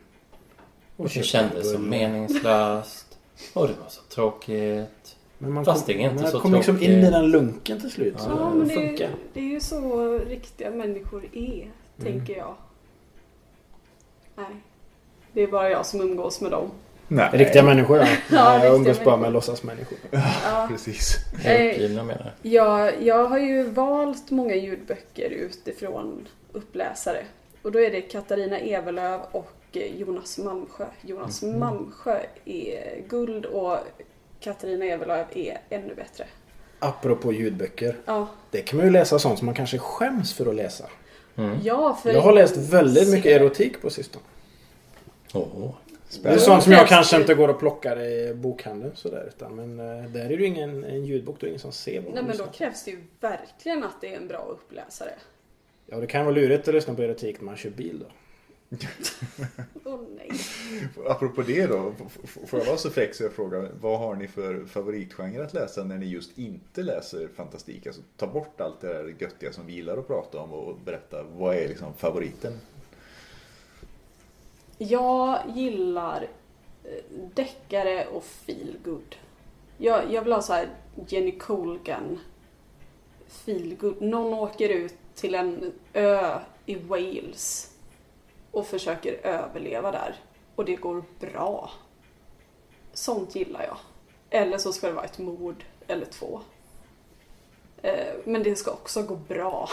Och 0.98 1.04
det 1.06 1.10
köpte 1.10 1.28
kändes 1.30 1.64
bulle. 1.74 1.90
meningslöst. 1.90 3.18
Och 3.54 3.68
det 3.68 3.74
var 3.74 3.90
så 3.90 4.02
tråkigt. 4.02 5.16
Men 5.42 5.52
man 5.54 5.66
Fast 5.66 5.86
kom, 5.86 5.96
det 5.96 6.04
är 6.04 6.10
inte 6.10 6.24
man 6.24 6.32
så 6.32 6.40
kom 6.40 6.54
liksom 6.54 6.82
in 6.84 6.92
i 6.92 7.12
den 7.12 7.32
lunken 7.32 7.80
till 7.82 7.92
slut. 7.92 8.20
Så 8.20 8.30
Ja, 8.30 8.36
det 8.36 8.56
men 8.60 8.68
det, 8.68 8.74
funkar. 8.74 9.06
är- 9.06 9.16
det 9.34 9.40
är 9.40 9.44
ju 9.44 9.60
så 9.60 10.18
riktiga 10.18 10.72
människor 10.72 11.24
är, 11.34 11.62
Mm. 11.62 11.72
tänker 12.14 12.38
jag. 12.38 12.56
Nej. 14.36 14.46
Det 15.34 15.42
är 15.42 15.48
bara 15.48 15.70
jag 15.70 15.86
som 15.86 16.02
umgås 16.02 16.42
med 16.42 16.52
dem. 16.52 16.72
Nej. 17.08 17.30
Riktiga 17.34 17.64
människor 17.64 17.98
ja. 17.98 18.08
Ja, 18.32 18.66
jag 18.66 18.76
umgås 18.76 18.98
bara 18.98 19.06
människor. 19.06 19.18
med 19.22 19.34
låtsasmänniskor. 19.34 19.98
Ja. 20.12 20.66
Precis. 20.72 21.16
Menar 21.44 22.32
jag. 22.42 22.92
Jag, 23.02 23.26
har 23.26 23.40
ju 23.40 23.64
valt 23.64 24.32
många 24.32 24.56
ljudböcker 24.56 25.30
utifrån 25.30 26.28
uppläsare. 26.52 27.24
Och 27.62 27.72
då 27.72 27.80
är 27.80 27.92
det 27.92 28.02
Katarina 28.02 28.60
Evelöv 28.60 29.20
och 29.32 29.52
Jonas 29.98 30.38
Malmsjö. 30.38 30.86
Jonas 31.02 31.44
Mm. 31.44 31.60
Malmsjö 31.60 32.20
är 32.46 33.02
guld 33.10 33.46
och 33.46 33.78
Katarina 34.40 34.86
Evelöv 34.86 35.26
är 35.36 35.58
ännu 35.70 35.96
bättre. 35.96 36.26
Apropå 36.80 37.34
ljudböcker. 37.34 37.96
Ja, 38.06 38.28
Det 38.52 38.62
kan 38.62 38.78
man 38.78 38.86
ju 38.86 38.92
läsa 38.92 39.20
sånt 39.20 39.38
som 39.40 39.46
man 39.46 39.56
kanske 39.56 39.78
skäms 39.78 40.34
för 40.34 40.46
att 40.46 40.56
läsa. 40.56 40.90
ja 41.64 41.94
för 42.04 42.14
Jag 42.14 42.22
har 42.22 42.34
läst 42.34 42.58
väldigt 42.58 43.08
mycket 43.10 43.24
ser- 43.32 43.40
erotik 43.40 43.82
på 43.82 43.90
sistone. 43.90 44.26
Åh. 45.34 45.72
Det 46.24 46.30
är 46.30 46.38
sånt 46.38 46.64
som 46.64 46.72
jag 46.72 46.88
kanske 46.88 47.18
inte 47.18 47.34
går 47.34 47.48
och 47.48 47.60
plockar 47.60 48.02
i 48.02 48.34
bokhandeln 48.34 48.96
sådär. 48.96 49.26
Utan, 49.28 49.56
men 49.56 49.80
eh, 49.80 50.10
där 50.10 50.26
är 50.26 50.28
det 50.30 50.34
ju 50.34 50.46
ingen 50.46 50.84
en 50.84 51.06
ljudbok, 51.06 51.36
då 51.40 51.46
är 51.46 51.48
det 51.48 51.50
ingen 51.50 51.60
som 51.60 51.72
ser 51.72 52.02
vad 52.02 52.14
Nej 52.14 52.24
men 52.24 52.38
då 52.38 52.46
krävs 52.46 52.84
det 52.84 52.92
ju 52.92 53.04
verkligen 53.20 53.84
att 53.84 54.02
det 54.02 54.14
är 54.14 54.18
en 54.18 54.28
bra 54.28 54.46
uppläsare. 54.50 55.12
Ja, 55.86 55.98
det 55.98 56.08
kan 56.08 56.26
vara 56.26 56.36
lurigt 56.36 56.68
att 56.68 56.74
lyssna 56.74 56.94
på 56.96 57.02
erotik 57.02 57.40
när 57.40 57.46
man 57.46 57.56
kör 57.58 57.70
bil 57.70 58.00
då. 58.00 58.06
Åh 59.86 60.00
nej. 60.18 60.32
Apropå 61.08 61.42
det 61.42 61.68
då, 61.68 61.94
får 62.24 62.60
jag 62.60 62.66
vara 62.66 62.78
så 62.78 62.90
fräck 62.90 63.16
så 63.16 63.24
jag 63.24 63.34
frågar, 63.34 63.72
vad 63.82 64.00
har 64.00 64.16
ni 64.16 64.28
för 64.28 64.66
favoritgenre 64.66 65.44
att 65.44 65.54
läsa 65.54 65.84
när 65.84 65.98
ni 65.98 66.06
just 66.06 66.38
inte 66.38 66.84
läser 66.84 67.28
fantastik? 67.28 67.88
Alltså 67.88 68.02
ta 68.18 68.28
bort 68.28 68.62
allt 68.62 68.82
det 68.82 68.88
där 68.88 69.16
göttiga 69.20 69.54
som 69.54 69.66
vi 69.66 69.74
gillar 69.74 69.98
att 69.98 70.08
prata 70.08 70.40
om 70.40 70.54
och 70.54 70.78
berätta, 70.86 71.24
vad 71.24 71.56
är 71.56 71.68
liksom 71.68 71.94
favoriten? 71.94 72.54
Jag 74.78 75.40
gillar 75.56 76.28
eh, 76.84 77.20
deckare 77.34 78.06
och 78.08 78.24
feelgood. 78.24 79.16
Jag, 79.78 80.14
jag 80.14 80.22
vill 80.22 80.34
ha 80.34 80.42
så 80.42 80.54
här 80.54 80.70
Jenny 81.08 81.32
Colgan 81.32 82.20
feelgood. 83.28 84.02
Någon 84.02 84.34
åker 84.34 84.70
ut 84.70 84.96
till 85.16 85.36
en 85.36 85.72
ö 85.94 86.40
i 86.66 86.76
Wales 86.76 87.79
och 88.52 88.68
försöker 88.68 89.14
överleva 89.24 89.92
där. 89.92 90.16
Och 90.56 90.66
det 90.66 90.76
går 90.76 91.04
bra. 91.20 91.72
Sånt 92.94 93.36
gillar 93.36 93.64
jag. 93.64 93.78
Eller 94.30 94.58
så 94.58 94.74
ska 94.74 94.88
det 94.88 94.94
vara 94.94 95.06
ett 95.06 95.18
mord 95.18 95.64
eller 95.88 96.06
två. 96.06 96.42
Eh, 97.82 98.14
Men 98.26 98.44
det 98.44 98.56
ska 98.56 98.72
också 98.72 99.04
gå 99.04 99.16
bra. 99.16 99.70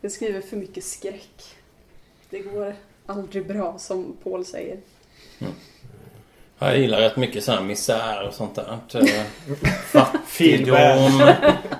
Jag 0.00 0.12
skriver 0.12 0.40
för 0.40 0.56
mycket 0.56 0.84
skräck. 0.84 1.56
Det 2.30 2.38
går 2.38 2.74
aldrig 3.06 3.46
bra 3.46 3.78
som 3.78 4.16
Paul 4.22 4.44
säger. 4.44 4.80
Jag 6.58 6.78
gillar 6.78 7.00
rätt 7.00 7.16
mycket 7.16 7.44
sån 7.44 7.54
här 7.54 7.62
misär 7.62 8.26
och 8.28 8.34
sånt 8.34 8.54
där. 8.54 8.78
Eh, 8.94 9.24
Fattigdom. 9.86 11.34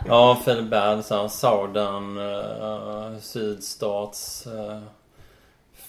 ja, 0.06 0.42
feel 0.44 0.64
bad. 0.64 1.04
Så 1.04 1.14
här, 1.14 1.28
Southern, 1.28 2.18
uh, 2.18 3.18
sydstats 3.20 4.46
uh, 4.46 4.83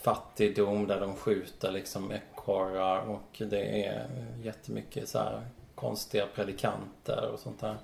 fattigdom 0.04 0.88
där 0.88 1.00
de 1.00 1.16
skjuter 1.16 1.72
liksom 1.72 2.12
ekorrar 2.12 3.00
och 3.10 3.42
det 3.50 3.86
är 3.86 4.08
jättemycket 4.44 5.10
så 5.10 5.18
här 5.18 5.42
konstiga 5.76 6.26
predikanter 6.36 7.30
och 7.34 7.40
sånt 7.40 7.62
där. 7.62 7.76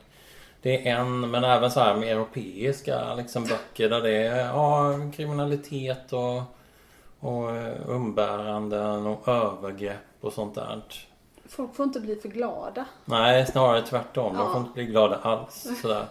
Det 0.61 0.87
är 0.89 0.95
en, 0.99 1.31
men 1.31 1.43
även 1.43 1.71
så 1.71 1.79
här 1.79 1.95
med 1.97 2.09
europeiska 2.11 3.13
liksom 3.15 3.43
böcker 3.43 3.89
där 3.89 4.01
det 4.01 4.11
är 4.27 4.45
ja, 4.45 4.93
kriminalitet 5.15 6.13
och, 6.13 6.41
och 7.19 7.49
umbäranden 7.87 9.05
och 9.07 9.27
övergrepp 9.27 9.97
och 10.21 10.33
sånt 10.33 10.55
där. 10.55 10.81
Folk 11.45 11.75
får 11.75 11.83
inte 11.83 11.99
bli 11.99 12.15
för 12.15 12.29
glada. 12.29 12.85
Nej, 13.05 13.45
snarare 13.45 13.81
tvärtom. 13.81 14.33
De 14.33 14.39
Ja. 14.45 14.51
får 14.51 14.61
inte 14.61 14.73
bli 14.73 14.85
glada 14.85 15.15
alls. 15.15 15.67
Sådär. 15.81 16.05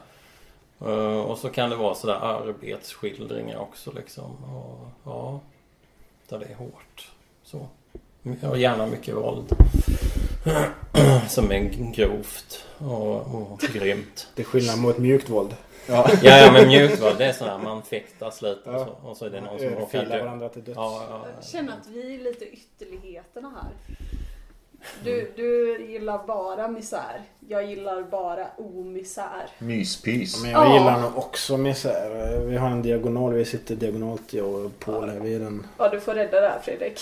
Eh, 0.81 1.21
och 1.21 1.38
så 1.38 1.49
kan 1.51 1.71
det 1.71 1.77
vara 1.77 1.95
sådär 1.95 2.14
arbetsskildringar 2.23 3.59
också 3.59 3.92
liksom. 3.92 4.45
Och, 4.57 4.88
ja, 5.05 5.40
där 6.29 6.39
det 6.39 6.45
är 6.45 6.55
hårt. 6.55 7.11
Så. 7.43 7.69
Och 8.43 8.59
gärna 8.59 8.87
mycket 8.87 9.15
våld. 9.15 9.57
Som 11.29 11.53
är 11.53 11.59
grovt 11.95 12.65
och, 12.79 13.35
och 13.35 13.61
grymt. 13.61 14.29
Det 14.35 14.43
är 14.43 14.47
skillnad 14.47 14.79
mot 14.79 14.99
mjukt 14.99 15.29
våld. 15.29 15.55
Ja. 15.89 16.11
Ja, 16.23 16.39
ja 16.39 16.53
men 16.53 16.69
mjukt 16.69 17.03
våld 17.03 17.19
det 17.19 17.25
är 17.25 17.33
sådär 17.33 17.59
man 17.59 17.83
fäktas 17.83 18.43
lite 18.43 18.71
och 18.71 18.87
så, 18.87 19.09
och 19.09 19.17
så 19.17 19.25
är 19.25 19.31
det 19.31 19.41
någon 19.41 19.59
som 19.59 19.69
råkar 19.69 20.05
dö. 20.05 20.19
varandra 20.23 20.49
till 20.49 20.65
döds. 20.65 20.77
Ja, 20.77 21.07
ja, 21.11 21.27
Jag 21.35 21.45
känner 21.45 21.73
att 21.73 21.87
vi 21.87 22.15
är 22.15 22.19
lite 22.19 22.45
ytterligheterna 22.45 23.53
här. 23.62 23.97
Du, 25.05 25.33
du 25.37 25.79
gillar 25.88 26.27
bara 26.27 26.68
misär. 26.68 27.22
Jag 27.49 27.66
gillar 27.66 28.03
bara 28.03 28.46
omisär. 28.59 29.51
Myspys. 29.59 30.42
Men 30.42 30.51
jag 30.51 30.66
Ja. 30.66 30.72
gillar 30.79 31.01
nog 31.01 31.18
också 31.18 31.57
misär. 31.57 32.38
Vi 32.46 32.57
har 32.57 32.70
en 32.70 32.83
diagonal, 32.83 33.33
vi 33.35 33.44
sitter 33.44 33.77
diagonalt 33.77 34.33
jag 34.33 34.55
och 34.55 34.79
Paul 34.79 35.09
här. 35.09 35.20
Vi 35.20 35.35
är 35.35 35.38
den... 35.40 35.66
Ja, 35.79 35.88
du 35.88 36.01
får 36.01 36.14
rädda 36.14 36.40
det 36.40 36.49
här 36.49 36.59
Fredrik. 36.62 37.01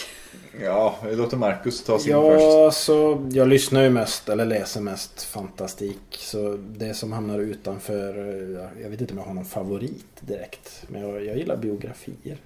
Ja, 0.62 0.94
jag 1.02 1.16
låter 1.18 1.36
Marcus 1.36 1.84
ta 1.84 1.98
sin 1.98 2.12
först. 2.12 2.40
Ja, 2.42 2.70
så 2.70 3.26
jag 3.32 3.48
lyssnar 3.48 3.82
ju 3.82 3.90
mest, 3.90 4.28
eller 4.28 4.44
läser 4.44 4.80
mest 4.80 5.22
fantastik. 5.22 5.98
Så 6.10 6.58
det 6.68 6.94
som 6.94 7.12
hamnar 7.12 7.38
utanför, 7.38 8.18
eh, 8.18 8.82
jag 8.82 8.90
vet 8.90 9.00
inte 9.00 9.12
om 9.12 9.18
jag 9.18 9.26
har 9.26 9.34
någon 9.34 9.44
favorit 9.44 10.06
direkt. 10.20 10.84
Men 10.88 11.00
jag, 11.02 11.24
jag 11.24 11.36
gillar 11.36 11.56
biografier. 11.56 12.36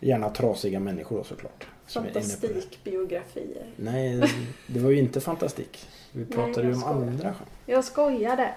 Gärna 0.00 0.30
trasiga 0.30 0.80
människor 0.80 1.16
då 1.18 1.24
såklart. 1.24 1.66
Fantastikbiografier. 1.88 3.66
Nej, 3.76 4.22
det 4.66 4.80
var 4.80 4.90
ju 4.90 4.98
inte 4.98 5.20
fantastik. 5.20 5.86
Vi 6.12 6.24
pratade 6.24 6.66
ju 6.66 6.74
om 6.74 6.80
skojar. 6.80 6.96
andra. 6.96 7.34
Jag 7.66 7.84
skojade. 7.84 8.54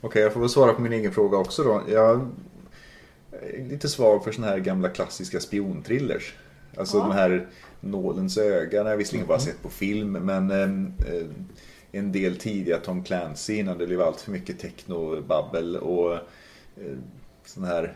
Okej, 0.00 0.22
jag 0.22 0.32
får 0.32 0.40
väl 0.40 0.48
svara 0.48 0.72
på 0.74 0.80
min 0.80 0.92
egen 0.92 1.12
fråga 1.12 1.38
också 1.38 1.62
då. 1.62 1.82
Jag 1.88 2.28
är 3.42 3.68
lite 3.68 3.88
svag 3.88 4.24
för 4.24 4.32
såna 4.32 4.46
här 4.46 4.58
gamla 4.58 4.88
klassiska 4.88 5.40
spionthrillers. 5.40 6.34
Alltså 6.76 6.96
Ja. 6.96 7.02
de 7.02 7.12
här 7.12 7.48
Nålens 7.80 8.38
öga, 8.38 8.82
har 8.82 8.90
jag 8.90 8.96
visserligen 8.96 9.26
bara 9.26 9.38
sett 9.38 9.62
på 9.62 9.68
film, 9.68 10.12
men 10.12 10.50
eh, 10.50 11.26
en 11.92 12.12
del 12.12 12.36
tidiga 12.36 12.78
Tom 12.78 13.04
Clancy 13.04 13.58
innan 13.58 13.78
det 13.78 13.86
blev 13.86 14.00
allt 14.00 14.20
för 14.20 14.30
mycket 14.30 14.58
technobabbel 14.58 15.76
och 15.76 16.12
eh, 16.14 16.20
sån 17.44 17.64
här 17.64 17.94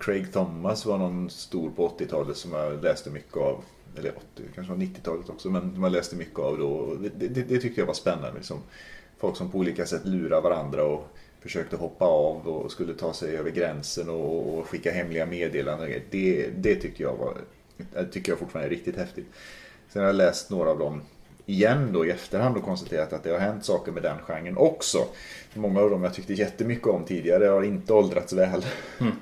Craig 0.00 0.32
Thomas 0.32 0.86
var 0.86 0.98
någon 0.98 1.30
stor 1.30 1.70
på 1.70 1.88
80-talet 1.88 2.36
som 2.36 2.52
jag 2.52 2.82
läste 2.82 3.10
mycket 3.10 3.36
av. 3.36 3.64
Eller 3.98 4.12
80, 4.34 4.42
kanske 4.54 4.72
var 4.72 4.80
90-talet 4.80 5.28
också, 5.28 5.50
men 5.50 5.80
man 5.80 5.92
läste 5.92 6.16
mycket 6.16 6.38
av 6.38 6.58
då. 6.58 6.94
Det, 6.94 7.28
det, 7.28 7.42
det 7.42 7.58
tyckte 7.58 7.80
jag 7.80 7.86
var 7.86 7.94
spännande. 7.94 8.32
Liksom. 8.34 8.58
Folk 9.18 9.36
som 9.36 9.50
på 9.50 9.58
olika 9.58 9.86
sätt 9.86 10.06
lurar 10.06 10.40
varandra 10.40 10.84
och 10.84 11.08
försökte 11.40 11.76
hoppa 11.76 12.04
av 12.04 12.48
och 12.48 12.72
skulle 12.72 12.94
ta 12.94 13.12
sig 13.12 13.36
över 13.36 13.50
gränsen 13.50 14.08
och, 14.08 14.58
och 14.58 14.66
skicka 14.66 14.92
hemliga 14.92 15.26
meddelanden. 15.26 16.00
Det, 16.10 16.50
det 16.56 16.74
tyckte 16.74 17.02
jag 17.02 17.16
var, 17.16 17.36
det 17.76 18.04
tycker 18.04 18.32
jag 18.32 18.38
fortfarande 18.38 18.68
är 18.68 18.70
riktigt 18.70 18.96
häftigt. 18.96 19.26
Sen 19.88 20.02
har 20.02 20.06
jag 20.06 20.16
läst 20.16 20.50
några 20.50 20.70
av 20.70 20.78
dem 20.78 21.02
igen 21.46 21.92
då 21.92 22.06
i 22.06 22.10
efterhand 22.10 22.56
och 22.56 22.64
konstaterat 22.64 23.12
att 23.12 23.24
det 23.24 23.30
har 23.30 23.38
hänt 23.38 23.64
saker 23.64 23.92
med 23.92 24.02
den 24.02 24.18
genren 24.18 24.56
också. 24.56 24.98
Många 25.54 25.80
av 25.80 25.90
dem 25.90 26.04
jag 26.04 26.14
tyckte 26.14 26.32
jättemycket 26.32 26.86
om 26.86 27.04
tidigare 27.04 27.44
har 27.44 27.62
inte 27.62 27.92
åldrats 27.92 28.32
väl. 28.32 28.64
Mm. 28.98 29.12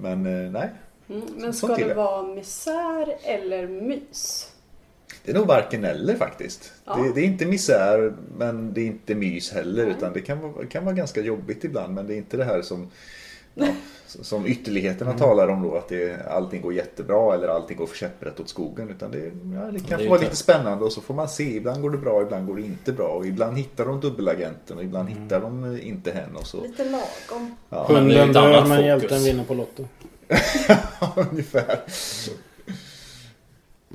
Men 0.00 0.26
eh, 0.26 0.50
nej, 0.52 0.70
Mm, 1.08 1.22
men 1.36 1.54
ska 1.54 1.74
det 1.76 1.94
vara 1.94 2.22
misär 2.22 3.16
eller 3.22 3.66
mys? 3.66 4.52
det 5.24 5.30
är 5.30 5.34
nog 5.34 5.46
varken 5.46 5.84
eller 5.84 6.16
faktiskt. 6.16 6.72
Ja. 6.84 6.96
Det, 6.96 7.12
det 7.14 7.20
är 7.20 7.24
inte 7.24 7.46
misär 7.46 8.12
men 8.38 8.72
det 8.72 8.80
är 8.80 8.86
inte 8.86 9.14
mys 9.14 9.52
heller. 9.52 9.84
Nej. 9.86 9.94
Utan 9.96 10.12
det 10.12 10.20
kan 10.20 10.66
kan 10.70 10.84
vara 10.84 10.94
ganska 10.94 11.20
jobbigt 11.20 11.64
ibland 11.64 11.94
men 11.94 12.06
det 12.06 12.14
är 12.14 12.16
inte 12.16 12.36
det 12.36 12.44
här 12.44 12.62
som 12.62 12.90
ja, 13.56 13.66
som 14.06 14.46
ytterligheterna 14.46 15.10
Mm. 15.10 15.20
talar 15.20 15.48
om 15.48 15.62
då. 15.62 15.76
Att 15.76 15.88
det, 15.88 16.26
allting 16.30 16.62
går 16.62 16.74
jättebra 16.74 17.34
eller 17.34 17.48
allting 17.48 17.76
går 17.76 17.86
för 17.86 17.96
käpprätt 17.96 18.40
åt 18.40 18.48
skogen. 18.48 18.90
Utan 18.90 19.10
det, 19.10 19.18
ja, 19.54 19.70
det 19.72 19.80
kan 19.88 19.98
Det 20.00 20.08
vara 20.08 20.20
lite 20.20 20.36
spännande 20.36 20.84
och 20.84 20.92
så 20.92 21.00
får 21.00 21.14
man 21.14 21.28
se. 21.28 21.56
Ibland 21.56 21.82
går 21.82 21.90
det 21.90 21.98
bra, 21.98 22.22
ibland 22.22 22.46
går 22.46 22.56
det 22.56 22.62
inte 22.62 22.92
bra. 22.92 23.08
Och 23.08 23.26
ibland 23.26 23.56
hittar 23.58 23.84
de 23.86 24.00
dubbelagenten 24.00 24.76
och 24.78 24.84
ibland 24.84 25.08
Mm. 25.08 25.22
hittar 25.22 25.40
de 25.40 25.74
eh, 25.74 25.88
inte 25.88 26.10
henne. 26.12 26.38
Och 26.38 26.46
så. 26.46 26.62
Lite 26.62 26.84
lagom. 26.84 27.56
Ja, 27.68 27.86
Men 27.92 28.08
det 28.08 28.14
är 28.14 28.18
Hunden 28.24 28.32
dör 28.42 28.66
men 28.66 28.84
hjälten 28.84 29.22
vinner 29.24 29.44
på 29.44 29.54
Lotto. 29.54 29.84
ungefär. 31.30 31.80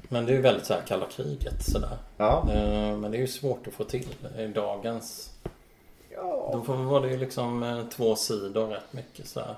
Men 0.10 0.26
det 0.26 0.32
är 0.32 0.36
ju 0.36 0.42
väldigt 0.42 0.66
så 0.66 0.74
här 0.74 0.82
kalla 0.88 1.06
kriget 1.06 1.64
sådär. 1.64 1.98
Ja. 2.18 2.48
Eh, 2.54 2.98
Men 2.98 3.12
det 3.12 3.18
är 3.18 3.22
ju 3.22 3.28
svårt 3.28 3.68
att 3.68 3.74
få 3.74 3.84
till 3.84 4.08
i 4.40 4.48
dagens... 4.48 5.30
Ja. 6.16 6.50
Då 6.54 6.62
får- 6.64 6.76
var 6.76 7.02
det 7.02 7.10
ju 7.12 7.18
liksom 7.18 7.64
eh, 7.64 7.88
två 7.88 8.16
sidor 8.16 8.68
rätt 8.68 8.94
mycket 8.94 9.28
så 9.28 9.40
här. 9.40 9.56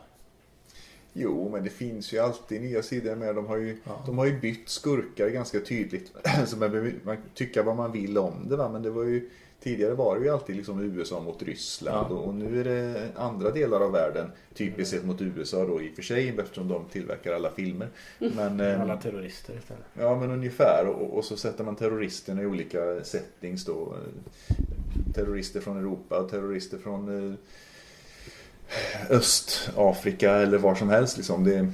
Jo, 1.13 1.49
men 1.51 1.63
det 1.63 1.69
finns 1.69 2.13
ju 2.13 2.19
alltid 2.19 2.61
nya 2.61 2.83
sidor 2.83 3.15
med. 3.15 3.35
De 3.35 3.45
har 3.45 3.57
ju, 3.57 3.77
de 4.05 4.17
har 4.17 4.25
ju 4.25 4.39
bytt 4.39 4.69
skurkar 4.69 5.29
ganska 5.29 5.59
tydligt. 5.59 6.11
Så 6.45 6.57
man 6.57 6.91
man 7.03 7.17
tycka 7.33 7.63
vad 7.63 7.75
man 7.75 7.91
vill 7.91 8.17
om 8.17 8.33
det 8.49 8.55
va. 8.55 8.69
Men 8.69 8.81
det 8.81 8.89
var 8.89 9.03
ju, 9.03 9.29
tidigare 9.59 9.93
var 9.93 10.19
det 10.19 10.25
ju 10.25 10.31
alltid 10.31 10.55
liksom 10.55 10.79
USA 10.79 11.19
mot 11.21 11.43
Ryssland. 11.43 12.07
Ja. 12.11 12.15
Och, 12.15 12.27
och 12.27 12.33
nu 12.35 12.59
är 12.59 12.63
det 12.63 13.07
andra 13.15 13.51
delar 13.51 13.79
av 13.81 13.91
världen. 13.91 14.31
Typiskt 14.53 14.95
sett 14.95 15.05
mot 15.05 15.21
USA 15.21 15.65
då 15.65 15.81
i 15.81 15.91
och 15.91 15.95
för 15.95 16.01
sig. 16.01 16.35
Eftersom 16.39 16.67
de 16.67 16.85
tillverkar 16.85 17.33
alla 17.33 17.51
filmer. 17.51 17.87
Men, 18.19 18.59
eh, 18.59 18.81
Alla 18.81 18.97
terrorister 18.97 19.57
istället. 19.57 19.83
Ja 19.93 20.19
men 20.19 20.31
ungefär 20.31 20.85
och, 20.87 21.17
och 21.17 21.25
så 21.25 21.37
sätter 21.37 21.63
man 21.63 21.75
terroristerna 21.75 22.41
i 22.41 22.45
olika 22.45 23.03
settings 23.03 23.65
då. 23.65 23.95
Terrorister 25.13 25.59
från 25.59 25.77
Europa 25.77 26.17
och 26.19 26.29
terrorister 26.29 26.77
från 26.77 27.29
eh, 27.29 27.35
Östafrika 29.09 30.31
eller 30.31 30.57
var 30.57 30.75
som 30.75 30.89
helst 30.89 31.17
liksom. 31.17 31.43
Det, 31.43 31.67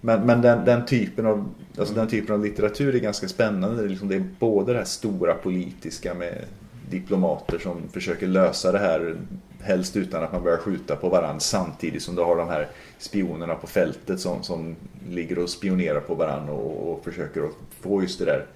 Men, 0.00 0.26
men 0.26 0.42
den, 0.42 0.64
den, 0.64 0.86
typen 0.86 1.26
av, 1.26 1.54
alltså 1.78 1.94
den 1.94 2.08
typen 2.08 2.34
av 2.34 2.44
litteratur 2.44 2.94
är 2.94 2.98
ganska 2.98 3.28
spännande. 3.28 3.76
Det 3.76 3.84
är, 3.84 3.88
liksom, 3.88 4.08
det 4.08 4.16
är 4.16 4.24
både 4.38 4.72
det 4.72 4.78
här 4.78 4.84
stora 4.84 5.34
politiska 5.34 6.14
med 6.14 6.44
diplomater 6.90 7.58
som 7.58 7.88
försöker 7.92 8.26
lösa 8.26 8.72
det 8.72 8.78
här 8.78 9.16
helst 9.60 9.96
utan 9.96 10.24
att 10.24 10.32
man 10.32 10.42
börjar 10.42 10.58
skjuta 10.58 10.96
på 10.96 11.08
varandra 11.08 11.40
samtidigt 11.40 12.02
som 12.02 12.14
du 12.14 12.22
har 12.22 12.36
de 12.36 12.48
här 12.48 12.68
spionerna 12.98 13.54
på 13.54 13.66
fältet 13.66 14.20
som, 14.20 14.42
som 14.42 14.76
ligger 15.08 15.38
och 15.38 15.50
spionerar 15.50 16.00
på 16.00 16.14
varandra 16.14 16.52
och, 16.52 16.92
och 16.92 17.04
försöker 17.04 17.42
att 17.42 17.54
få 17.80 18.02
just 18.02 18.18
det 18.18 18.24
där 18.24 18.46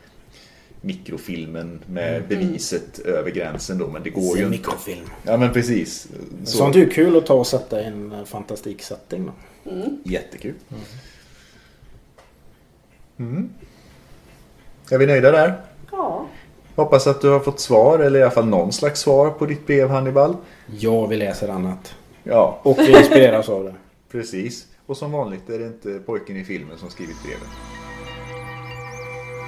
mikrofilmen 0.85 1.81
med 1.87 2.29
beviset 2.29 2.99
över 2.99 3.31
gränsen 3.31 3.79
då 3.79 3.89
men 3.89 4.03
det 4.03 4.11
går 4.11 4.39
ju 4.39 4.45
inte. 4.45 4.49
Mikrofilm. 4.49 5.11
Ja 5.23 5.37
men 5.37 5.53
precis. 5.53 6.09
Så, 6.45 6.57
Sånt 6.57 6.77
är 6.77 6.81
ju 6.81 6.89
kul 6.89 7.17
att 7.17 7.27
ta 7.27 7.35
och 7.35 7.47
sätta 7.47 7.81
i 7.81 7.85
en 7.85 8.13
eh, 8.13 8.25
fantastiksetting 8.25 9.27
då. 9.27 9.33
Jättekul. 10.05 10.55
Mm. 13.19 13.51
Är 14.91 14.99
vi 14.99 15.07
nöjda 15.07 15.31
där? 15.31 15.61
Ja. 15.93 16.27
Hoppas 16.77 17.07
att 17.07 17.21
du 17.21 17.29
har 17.29 17.41
fått 17.41 17.61
svar 17.61 17.99
eller 17.99 18.19
i 18.21 18.23
alla 18.23 18.31
fall 18.31 18.47
någon 18.47 18.73
slags 18.73 19.01
svar 19.01 19.31
på 19.31 19.47
ditt 19.47 19.67
brev 19.67 19.89
Hannibal. 19.89 20.37
Ja, 20.79 21.07
vi 21.07 21.17
läser 21.17 21.49
annat. 21.49 21.95
Ja, 22.23 22.61
Och 22.63 22.79
vi 22.79 22.99
inspireras 22.99 23.49
av 23.49 23.65
det. 23.65 23.75
precis. 24.11 24.67
Och 24.87 24.97
som 24.97 25.13
vanligt 25.13 25.51
är 25.51 25.59
det 25.59 25.67
inte 25.67 25.99
pojken 26.07 26.37
i 26.37 26.45
filmen 26.45 26.79
som 26.79 26.91
skrivit 26.91 27.23
brevet. 27.23 27.49